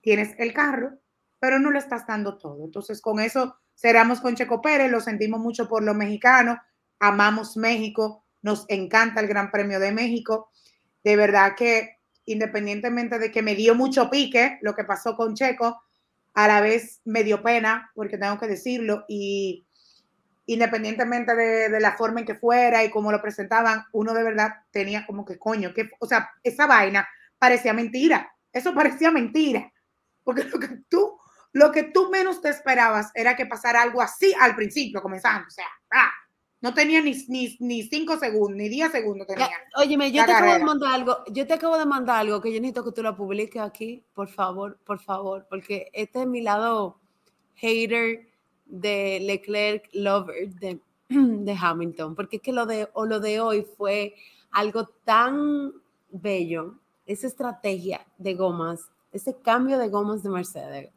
[0.00, 0.98] tienes el carro,
[1.38, 2.64] pero no lo estás dando todo.
[2.64, 6.58] Entonces, con eso cerramos con Checo Pérez, lo sentimos mucho por los mexicanos,
[6.98, 10.50] amamos México, nos encanta el Gran Premio de México.
[11.04, 11.93] De verdad que
[12.26, 15.82] independientemente de que me dio mucho pique lo que pasó con Checo,
[16.34, 19.66] a la vez me dio pena, porque tengo que decirlo, y
[20.46, 25.06] independientemente de, la forma en que fuera y cómo lo presentaban, uno de verdad tenía
[25.06, 27.08] como que coño, que, o sea, esa vaina
[27.38, 29.72] parecía mentira, eso parecía mentira,
[30.22, 31.18] porque lo que tú,
[31.52, 35.50] lo que tú menos te esperabas era que pasara algo así al principio, comenzando, o
[35.50, 36.10] sea, ah,
[36.64, 37.12] no tenía ni,
[37.60, 39.50] ni, cinco segundos, ni diez segundos tenía.
[39.76, 42.58] Óyeme, yo te acabo de mandar algo, yo te acabo de mandar algo que yo
[42.58, 46.96] necesito que tú lo publiques aquí, por favor, por favor, porque este es mi lado
[47.56, 48.30] hater
[48.64, 53.66] de Leclerc lover de, de Hamilton, porque es que lo de, o lo de hoy
[53.76, 54.14] fue
[54.50, 55.70] algo tan
[56.08, 60.90] bello, esa estrategia de gomas, ese cambio de gomas de Mercedes.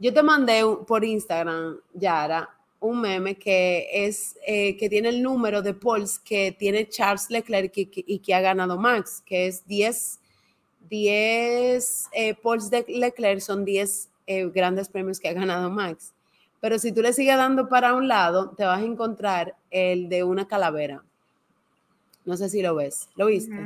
[0.00, 2.50] Yo te mandé por Instagram, Yara,
[2.82, 7.72] un meme que es eh, que tiene el número de poles que tiene Charles Leclerc
[7.76, 10.20] y, que ha ganado Max, que es 10,
[10.90, 16.12] 10 eh, poles de Leclerc son 10 eh, grandes premios que ha ganado Max.
[16.60, 20.22] Pero si tú le sigues dando para un lado, te vas a encontrar el de
[20.22, 21.02] una calavera.
[22.24, 23.08] No sé si lo ves.
[23.16, 23.56] ¿Lo viste?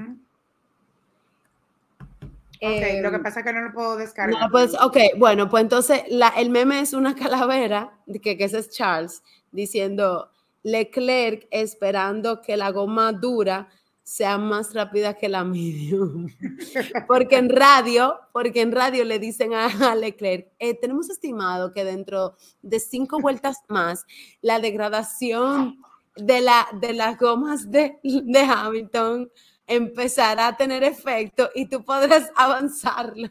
[2.63, 4.41] Ok, lo que em, pasa es que no lo puedo descargar.
[4.41, 8.59] No puedes, ok, bueno, pues entonces la, el meme es una calavera, que, que ese
[8.59, 10.31] es Charles, diciendo
[10.63, 13.69] Leclerc esperando que la goma dura
[14.07, 16.29] sea más rápida que la medium.
[17.09, 22.37] porque en radio, porque en radio le dicen a, Leclerc, eh, tenemos estimado que dentro
[22.63, 24.07] de cinco vueltas más,
[24.43, 25.81] la degradación
[26.15, 29.29] de, la, de las gomas de, de Hamilton
[29.67, 33.29] empezará a tener efecto y tú podrás avanzarlo.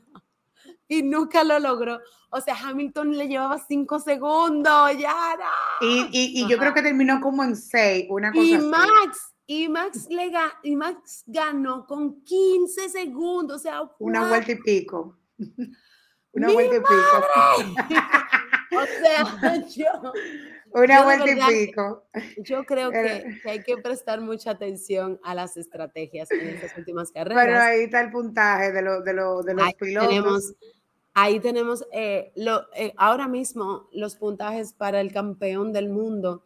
[0.87, 1.99] Y nunca lo logró.
[2.29, 5.37] O sea, Hamilton le llevaba cinco segundos, ya.
[5.81, 10.07] Y, y, yo creo que terminó como en seis, una cosa y Max, y Max,
[10.09, 10.31] le
[10.63, 15.17] y Max ganó con 15 segundos, o sea, una vuelta y pico.
[16.33, 17.85] Una vuelta y pico.
[18.77, 20.11] o sea, yo,
[20.83, 22.03] una vuelta y pico.
[22.37, 27.45] Yo creo que, hay que prestar mucha atención a las estrategias en estas últimas carreras.
[27.45, 30.09] Pero ahí está el puntaje de, de, los ahí pilotos.
[30.09, 30.53] Tenemos,
[31.13, 36.43] ahí tenemos eh, lo, eh, ahora mismo los puntajes para el campeón del mundo.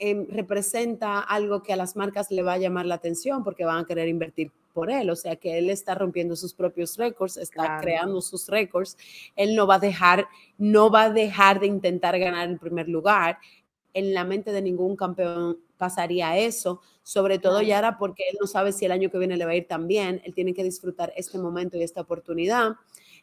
[0.00, 3.82] Em, representa algo que a las marcas le va a llamar la atención porque van
[3.82, 7.80] a querer invertir por él, o sea que él está rompiendo sus propios récords, está
[7.80, 8.96] creando sus récords,
[9.34, 13.38] él no va a dejar, no va a dejar de intentar ganar el primer lugar,
[13.92, 18.46] en la mente de ningún campeón pasaría eso, sobre todo ya era porque él no
[18.46, 20.62] sabe si el año que viene le va a ir tan bien, él tiene que
[20.62, 22.76] disfrutar este momento y esta oportunidad.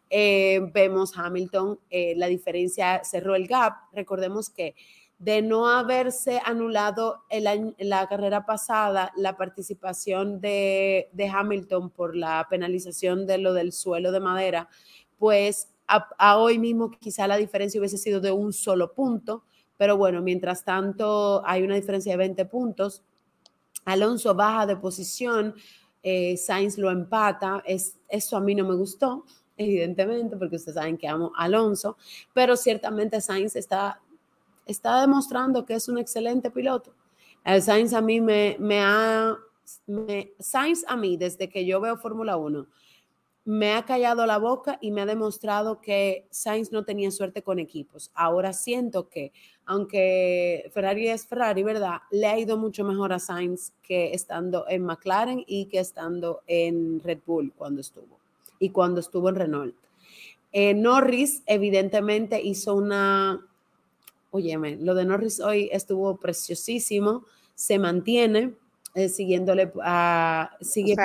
[0.10, 4.76] Eh, vemos Hamilton, eh, la diferencia cerró el gap, recordemos que
[5.18, 13.26] de no haberse anulado el la carrera pasada la participación de, Hamilton por la penalización
[13.26, 14.70] de lo del suelo de madera,
[15.18, 19.43] pues a hoy mismo quizá la diferencia hubiese sido de un solo punto,
[19.78, 23.03] pero bueno, mientras tanto hay una diferencia de 20 puntos.
[23.86, 25.53] Alonso baja de posición,
[26.01, 29.26] eh, Sainz lo empata, es, eso a mí no me gustó,
[29.57, 31.97] evidentemente, porque ustedes saben que amo a Alonso,
[32.34, 34.01] pero ciertamente Sainz está,
[34.66, 36.93] está demostrando que es un excelente piloto.
[37.43, 39.38] El Sainz a mí me, me ha,
[40.39, 42.68] Sainz a mí, desde que yo veo Fórmula 1,
[43.45, 47.59] me ha callado la boca y me ha demostrado que Sainz no tenía suerte con
[47.59, 48.09] equipos.
[48.16, 49.32] Ahora siento que,
[49.66, 51.97] aunque Ferrari es Ferrari, ¿verdad?
[52.09, 56.99] Le ha ido mucho mejor a Sainz que estando en McLaren y que estando en
[57.01, 58.20] Red Bull cuando estuvo
[58.57, 59.76] y cuando estuvo en Renault.
[60.51, 63.45] Eh, Norris evidentemente hizo una,
[64.36, 68.53] óyeme, lo de Norris hoy estuvo preciosísimo, se mantiene
[68.93, 70.51] eh, siguiéndole a...
[70.59, 70.95] Sigue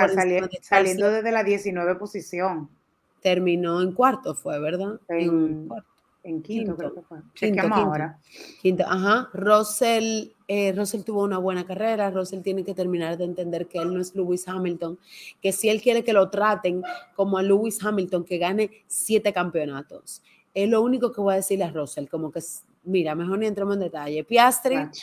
[0.61, 2.69] saliendo desde la 19 posición.
[3.21, 4.99] Terminó en cuarto, fue, ¿verdad?
[5.07, 5.69] En,
[6.23, 7.19] en quinto, creo que fue.
[7.33, 7.75] Quinto, quinto.
[7.75, 8.19] ahora.
[8.61, 9.29] Quinto, ajá.
[9.33, 12.11] Russell, eh, Russell tuvo una buena carrera.
[12.11, 14.99] Russell tiene que terminar de entender que él no es Lewis Hamilton,
[15.41, 16.83] que si él quiere que lo traten
[17.15, 20.21] como a Lewis Hamilton, que gane siete campeonatos.
[20.53, 22.41] Es lo único que voy a decirle a Russell, como que,
[22.83, 24.23] mira, mejor ni entremos en detalle.
[24.23, 24.95] Piastri Ach,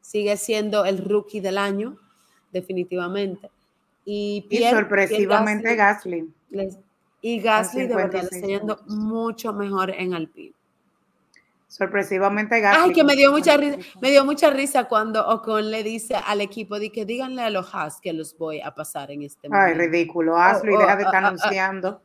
[0.00, 1.96] sigue siendo el rookie del año,
[2.52, 3.50] definitivamente.
[4.04, 6.34] Y, Y Pierre- sorpresivamente Pierre Gasly.
[6.50, 6.78] les-
[7.20, 10.52] y Gasly de verdad está 56 yendo mucho mejor en Alpine.
[11.68, 12.82] Sorpresivamente Gasly.
[12.84, 16.40] Ay, que me dio mucha risa, me dio mucha risa cuando Ocon le dice al
[16.42, 19.50] equipo de que díganle a los Haas que los voy a pasar en este Ay,
[19.50, 19.78] momento.
[19.78, 20.36] ridículo.
[20.36, 21.28] Hazlo y oh, deja de ah, estar ah.
[21.28, 22.02] anunciando.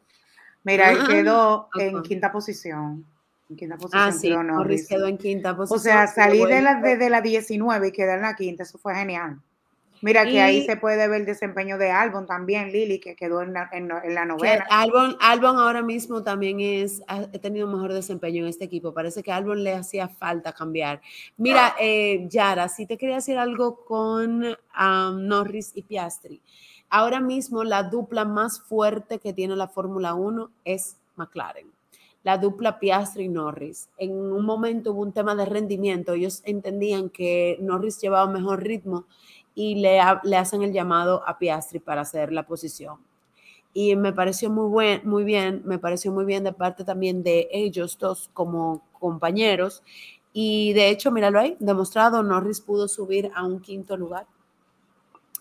[0.63, 3.05] Mira, él quedó en quinta posición.
[3.49, 5.79] En quinta posición Ah, sí, Norris quedó en quinta O posición.
[5.81, 8.93] sea, salir de la, de, de la 19 y quedar en la quinta, eso fue
[8.95, 9.39] genial.
[10.01, 13.53] Mira que ahí se puede ver el desempeño de Albon también, Lili, que quedó en
[13.53, 14.63] la, en, en la novena.
[14.69, 18.93] Albon, Albon ahora mismo también es, ha ha tenido mejor desempeño en este equipo.
[18.93, 21.01] Parece que a Albon le hacía falta cambiar.
[21.37, 26.41] Mira, eh, Yara, si te quería decir algo con um, Norris y Piastri.
[26.89, 31.76] Ahora mismo la dupla más fuerte que tiene la Fórmula 1 es McLaren.
[32.27, 33.87] La dupla Piastri Norris.
[33.97, 36.11] En un momento hubo un tema de rendimiento.
[36.11, 39.05] Ellos entendían que Norris llevaba mejor ritmo
[39.55, 42.97] y le, le hacen el llamado a Piastri para hacer la posición
[43.73, 47.47] y me pareció muy buen, muy bien, me pareció muy bien de parte también de
[47.49, 49.83] ellos dos como compañeros.
[50.33, 54.25] Y de hecho, míralo ahí, demostrado, Norris pudo subir a un quinto lugar.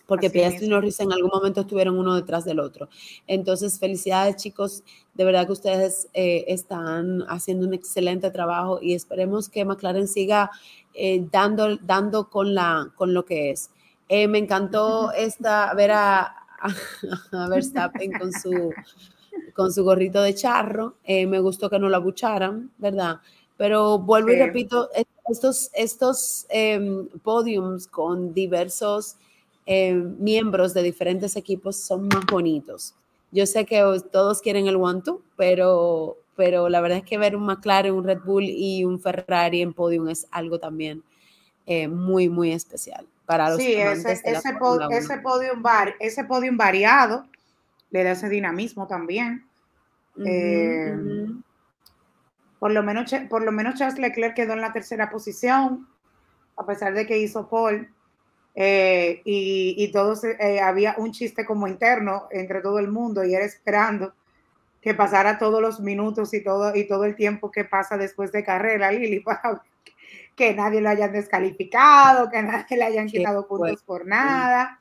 [0.07, 0.69] Porque Piastri y.
[0.69, 2.89] Norris en algún momento estuvieron uno detrás del otro.
[3.27, 4.83] Entonces, felicidades chicos,
[5.13, 10.49] de verdad que ustedes eh, están haciendo un excelente trabajo y esperemos que McLaren siga
[10.93, 13.69] eh, dando, dando con, la, con lo que es.
[14.09, 16.21] Eh, me encantó esta, ver a,
[17.31, 18.73] a Verstappen con su,
[19.53, 20.95] con su gorrito de charro.
[21.07, 23.17] Me gustó que no lo abucharan, ¿verdad?
[23.57, 24.39] Pero vuelvo y Sí.
[24.39, 29.17] repito, est- estos, estos em, podiums con diversos
[29.67, 32.95] em, miembros de diferentes equipos son más bonitos.
[33.31, 37.35] Yo sé que os- todos quieren el one-two, pero, pero la verdad es que ver
[37.35, 41.03] un McLaren, un Red Bull y un Ferrari en podium es algo también
[41.65, 44.97] eh, muy, muy especial para los Sí, ese, de la ese, po- Fórmula 1.
[44.97, 47.25] ese, podium var- ese podium variado
[47.91, 49.45] le da ese dinamismo también.
[50.15, 51.41] Ujú, eh, ujú.
[52.59, 55.87] Por lo menos, por lo menos Charles Leclerc quedó en la tercera posición,
[56.55, 57.89] a pesar de que hizo Paul.
[58.59, 63.35] Eh, y, y todos eh, había un chiste como interno entre todo el mundo y
[63.35, 64.15] era esperando
[64.81, 68.43] que pasara todos los minutos y todo y todo el tiempo que pasa después de
[68.43, 69.61] carrera, Lili, para ver
[70.35, 74.79] que nadie lo hayan descalificado, que nadie le hayan quitado puntos por nada.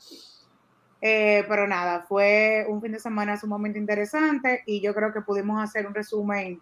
[1.01, 5.63] Eh, pero nada, fue un fin de semana sumamente interesante y yo creo que pudimos
[5.63, 6.61] hacer un resumen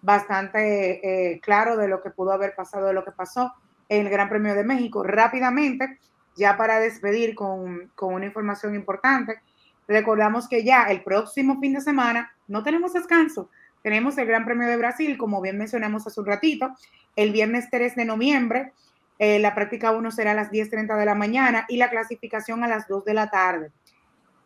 [0.00, 3.52] bastante eh, claro de lo que pudo haber pasado, de lo que pasó
[3.88, 5.02] en el Gran Premio de México.
[5.02, 5.98] Rápidamente,
[6.36, 9.40] ya para despedir con, con una información importante,
[9.88, 13.50] recordamos que ya el próximo fin de semana no tenemos descanso,
[13.82, 16.74] tenemos el Gran Premio de Brasil, como bien mencionamos hace un ratito,
[17.16, 18.72] el viernes 3 de noviembre,
[19.18, 22.68] eh, la práctica 1 será a las 10.30 de la mañana y la clasificación a
[22.68, 23.70] las 2 de la tarde.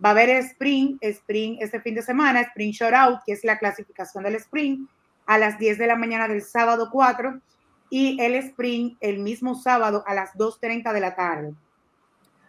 [0.04, 4.24] Va a haber sprint, sprint este fin de semana, sprint shootout, que es la clasificación
[4.24, 4.88] del sprint,
[5.26, 7.40] a las 10 de la mañana del sábado 4
[7.90, 11.54] y el sprint el mismo sábado a las 2.30 de la tarde.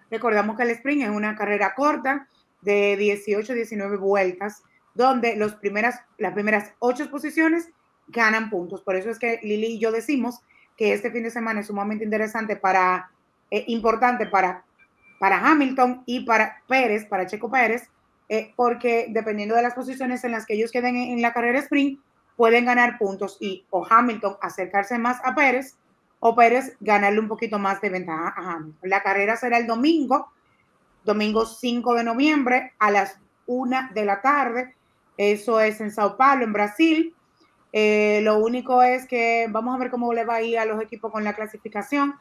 [0.10, 2.28] Recordamos que el sprint es una carrera corta
[2.62, 7.70] de 18, 19 vueltas, donde los primeras, las primeras ocho posiciones
[8.08, 8.82] ganan puntos.
[8.82, 10.42] Por eso es que Lili y yo decimos
[10.76, 13.12] que este fin de semana es sumamente interesante para,
[13.52, 14.64] eh, importante para,
[15.20, 17.90] para Hamilton y para Pérez, para Checo Pérez,
[18.30, 21.60] eh, porque dependiendo de las posiciones en las que ellos queden en, en la carrera
[21.60, 22.00] sprint,
[22.36, 25.76] pueden ganar puntos y o Hamilton acercarse más a Pérez
[26.20, 28.66] o Pérez ganarle un poquito más de ventaja.
[28.82, 30.32] La carrera será el domingo,
[31.04, 34.76] domingo 5 de noviembre a las 1 de la tarde.
[35.16, 37.16] Eso es en Sao Paulo, en Brasil.
[37.72, 40.82] Eh, lo único es que vamos a ver cómo le va a ir a los
[40.82, 42.16] equipos con la clasificación,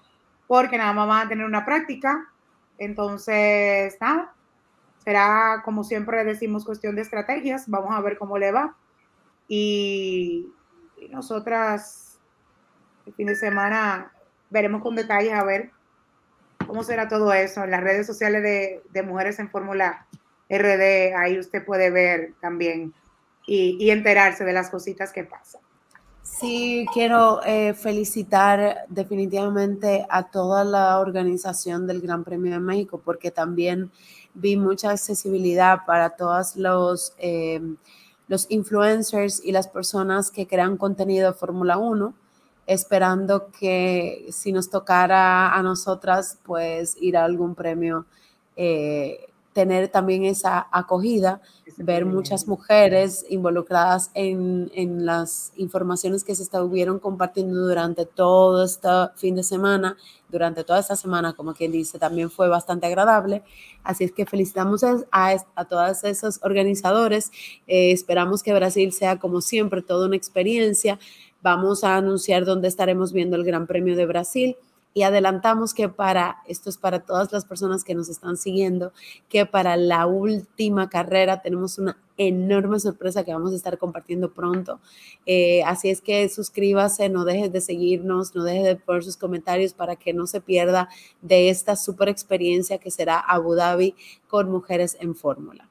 [0.46, 2.32] porque nada más van a tener una práctica.
[2.78, 4.34] Entonces, nada,
[5.04, 7.68] será como siempre decimos cuestión de estrategias.
[7.68, 8.76] Vamos a ver cómo le va.
[9.48, 10.48] Y,
[10.98, 12.05] y nosotras
[13.06, 14.12] el fin de semana
[14.50, 15.70] veremos con detalles a ver
[16.66, 20.06] cómo será todo eso en las redes sociales de, de Mujeres en Fórmula
[20.48, 21.14] RD.
[21.16, 22.92] Ahí usted puede ver también
[23.46, 25.60] y, y, enterarse de las cositas que pasan.
[26.22, 33.30] Sí, quiero eh, felicitar definitivamente a toda la organización del Gran Premio de México porque
[33.30, 33.92] también
[34.34, 37.14] vi mucha accesibilidad para todos los...
[37.18, 37.60] Eh,
[38.28, 42.12] los influencers y las personas que crean contenido de Fórmula 1,
[42.66, 48.06] esperando que si nos tocara a nosotras, pues ir a algún premio
[48.56, 51.40] eh, tener también esa acogida,
[51.78, 58.88] ver muchas mujeres involucradas en, en, las informaciones que se estuvieron compartiendo durante todo este
[59.14, 59.96] fin de semana,
[60.28, 63.42] durante toda esta semana, como quien dice, también fue bastante agradable.
[63.82, 64.96] Así es que felicitamos a,
[65.54, 67.30] a, todos esos organizadores.
[67.66, 70.98] Eh, esperamos que Brasil sea, como siempre, toda una experiencia.
[71.42, 74.56] Vamos a anunciar dónde estaremos viendo el Gran Premio de Brasil
[74.96, 78.94] y adelantamos que para, esto es para todas las personas que nos están siguiendo,
[79.28, 84.80] que para la última carrera tenemos una enorme sorpresa que vamos a estar compartiendo pronto.
[85.26, 89.74] Eh, así es que suscríbase, no dejes de seguirnos, no dejes de poner sus comentarios
[89.74, 90.88] para que no se pierda
[91.20, 93.94] de esta super experiencia que será Abu Dhabi
[94.28, 95.68] con mujeres en fórmula.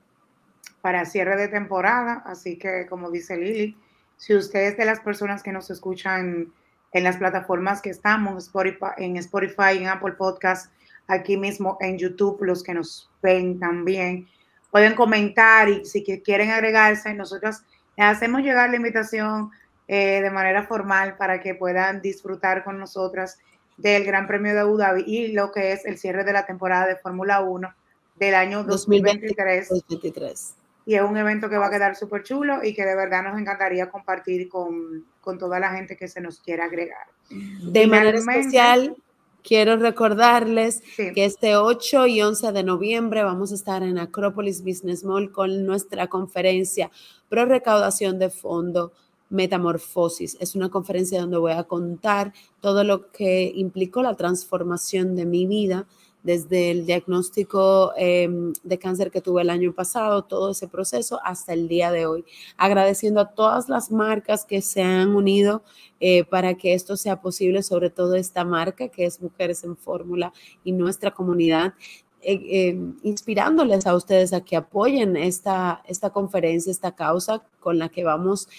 [0.82, 3.76] Para cierre de temporada, así que como dice Lili,
[4.18, 6.52] si ustedes de las personas que nos escuchan
[6.92, 10.72] en las plataformas que estamos, Spotify, en Spotify, en Apple Podcast,
[11.08, 14.28] aquí mismo en YouTube, los que nos ven también,
[14.72, 17.64] pueden comentar y si quieren agregarse, nosotros
[17.98, 19.52] les hacemos llegar la invitación
[19.88, 23.38] eh, de manera formal para que puedan disfrutar con nosotras
[23.78, 26.88] del Gran Premio de Abu Dhabi y lo que es el cierre de la temporada
[26.88, 27.74] de Fórmula 1
[28.16, 29.70] del año 2023.
[29.70, 33.24] 2023 y es un evento que va a quedar súper chulo y que de verdad
[33.24, 35.06] nos encantaría compartir con,
[35.40, 37.08] toda la gente que se nos quiera agregar.
[37.30, 38.96] De manera especial,
[39.44, 45.04] quiero recordarles que este 8 y 11 de noviembre vamos a estar en Acropolis Business
[45.04, 46.92] Mall con nuestra conferencia
[47.30, 48.94] Pro Recaudación de Fondo.
[49.28, 50.38] Metamorfosis.
[50.40, 52.32] Es una conferencia donde voy a contar
[52.62, 55.88] todo lo que implicó la transformación de mi vida
[56.26, 61.54] desde el diagnóstico em, de cáncer que tuve el año pasado, todo ese proceso hasta
[61.54, 62.26] el día de hoy.
[62.58, 65.64] Agradeciendo a todas las marcas que se han unido
[66.00, 70.34] eh, para que esto sea posible, sobre todo esta marca que es Mujeres en Fórmula
[70.64, 71.76] y nuestra comunidad.
[72.22, 77.90] Eh, em, inspirándoles a ustedes a que apoyen esta, esta conferencia, esta causa con la
[77.90, 78.50] que vamos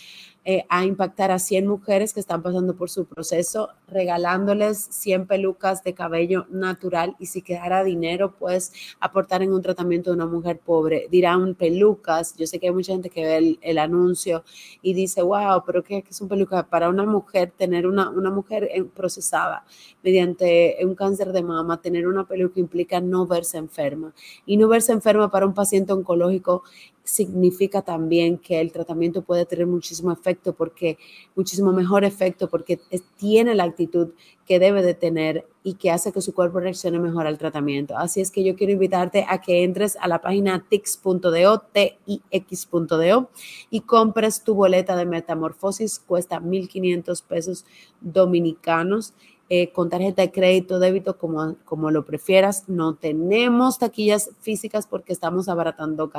[0.49, 5.83] eh, a impactar a 100 mujeres que están pasando por su proceso, regalándoles 100 pelucas
[5.83, 10.61] de cabello natural y si quedara dinero, pues aportar en un tratamiento de una mujer
[10.65, 11.09] pobre.
[11.11, 14.45] Dirán pelucas, yo sé que hay mucha gente que ve el, anuncio
[14.83, 16.63] y dice, wow, pero ¿qué, es un peluca?
[16.69, 19.65] Para una mujer, tener una, una mujer procesada
[20.05, 24.15] mediante un cáncer de mama, tener una peluca implica no verse enferma.
[24.47, 26.63] Y no verse enferma para un paciente oncológico
[27.07, 30.99] significa también que el tratamiento puede tener muchísimo efecto porque
[31.35, 32.81] muchísimo mejor efecto porque
[33.17, 34.11] tiene la actitud
[34.45, 37.97] que debe de tener y que hace que su cuerpo reaccione mejor al tratamiento.
[37.97, 43.31] Así es que yo quiero invitarte a que entres a la página tix.do, tix.do
[43.71, 47.65] y compres tu boleta de metamorfosis, cuesta 1.500 pesos
[48.01, 49.15] dominicanos
[49.49, 52.69] eh, con tarjeta de crédito, débito, como, como lo prefieras.
[52.69, 56.11] No tenemos taquillas físicas porque estamos abaratando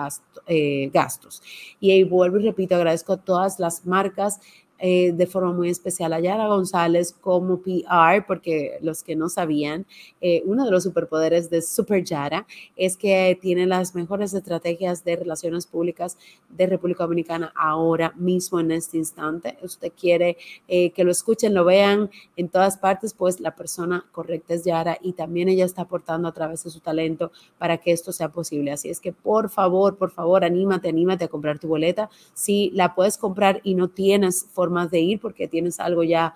[0.47, 1.41] eh, gastos.
[1.79, 4.39] Y ahí vuelvo y repito, agradezco a todas las marcas
[4.79, 9.85] eh, de forma muy especial a Yara González como PR, porque los que no sabían,
[10.21, 15.15] eh, uno de los superpoderes de Super Yara es que tiene las mejores estrategias de
[15.15, 16.17] relaciones públicas
[16.49, 19.57] de República Dominicana ahora mismo en este instante.
[19.63, 24.53] Usted quiere eh, que lo escuchen, lo vean en todas partes, pues la persona correcta
[24.53, 28.11] es Yara y también ella está aportando a través de su talento para que esto
[28.11, 28.71] sea posible.
[28.71, 32.09] Así es que por favor, por favor, anímate, anímate a comprar tu boleta.
[32.33, 36.33] Si la puedes comprar y no tienes más de ir porque tienes algo ya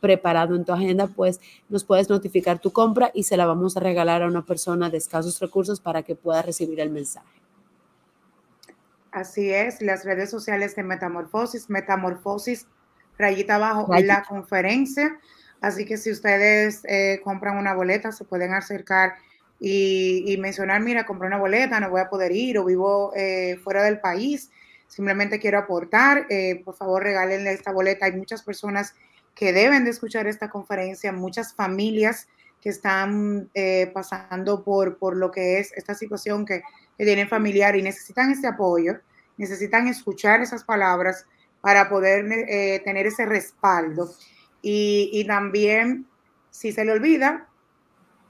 [0.00, 3.80] preparado en tu agenda, pues nos puedes notificar tu compra y se la vamos a
[3.80, 7.40] regalar a una persona de escasos recursos para que pueda recibir el mensaje.
[9.10, 12.66] Así es, las redes sociales de Metamorfosis, Metamorfosis,
[13.16, 15.18] rayita abajo en la conferencia.
[15.62, 19.14] Así que si ustedes eh, compran una boleta, se pueden acercar
[19.58, 23.82] y, mencionar, mira, compré una boleta, no voy a poder ir o vivo eh, fuera
[23.84, 24.50] del país
[24.94, 28.06] simplemente quiero aportar, eh, por favor regálenle esta boleta.
[28.06, 28.94] Hay muchas personas
[29.34, 32.28] que deben de escuchar esta conferencia, muchas familias
[32.60, 36.62] que están eh, pasando por, por lo que es esta situación que,
[36.96, 39.00] tienen familiar y necesitan este apoyo,
[39.36, 41.26] necesitan escuchar esas palabras
[41.60, 44.14] para poder eh, tener ese respaldo.
[44.62, 46.06] Y, y, también,
[46.50, 47.48] si se le olvida,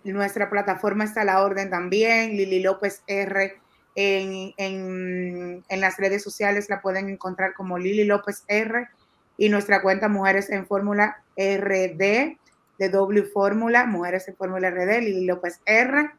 [0.03, 3.61] nuestra plataforma está a la orden también, Lili López R
[3.95, 8.89] en, las redes sociales la pueden encontrar como Lili López R
[9.37, 12.37] y nuestra cuenta Mujeres en Fórmula RD
[12.79, 16.11] de W Fórmula, Mujeres en Fórmula RD, Lili López R.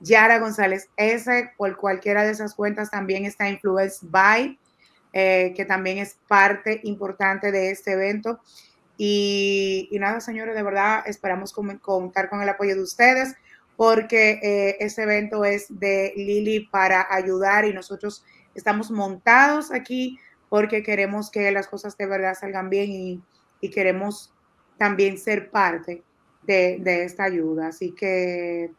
[0.00, 4.58] Yara González S, por cualquiera de esas cuentas también está Influence by
[5.16, 8.40] eh, que también es parte importante de este evento.
[8.96, 13.36] Y, nada, señores, de verdad esperamos contar con el apoyo de ustedes
[13.76, 20.18] porque eh, este evento es de Lili para ayudar y nosotros estamos montados aquí
[20.48, 23.22] porque queremos que las cosas de verdad salgan bien y,
[23.72, 24.30] queremos
[24.76, 26.02] también ser parte
[26.42, 27.68] de, esta ayuda.
[27.68, 28.70] Así que,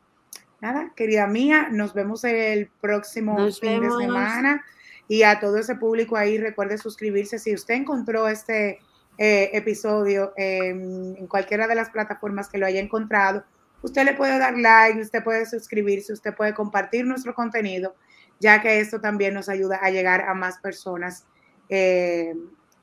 [0.61, 4.63] nada, querida mía, nos vemos el próximo fin de semana.
[5.07, 7.39] Y a todo ese público ahí, recuerde suscribirse.
[7.39, 8.79] Si usted encontró este
[9.17, 13.43] eh, episodio en cualquiera de las plataformas que lo haya encontrado,
[13.85, 17.95] usted le puede dar like, usted puede suscribirse, usted puede compartir nuestro contenido,
[18.39, 21.25] ya que esto también nos ayuda a llegar a más personas
[21.69, 22.33] eh,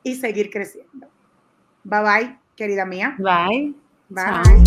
[0.04, 1.08] y seguir creciendo.
[1.84, 3.16] Bye bye, querida mía.
[3.18, 3.74] Bye.
[4.08, 4.62] Bye.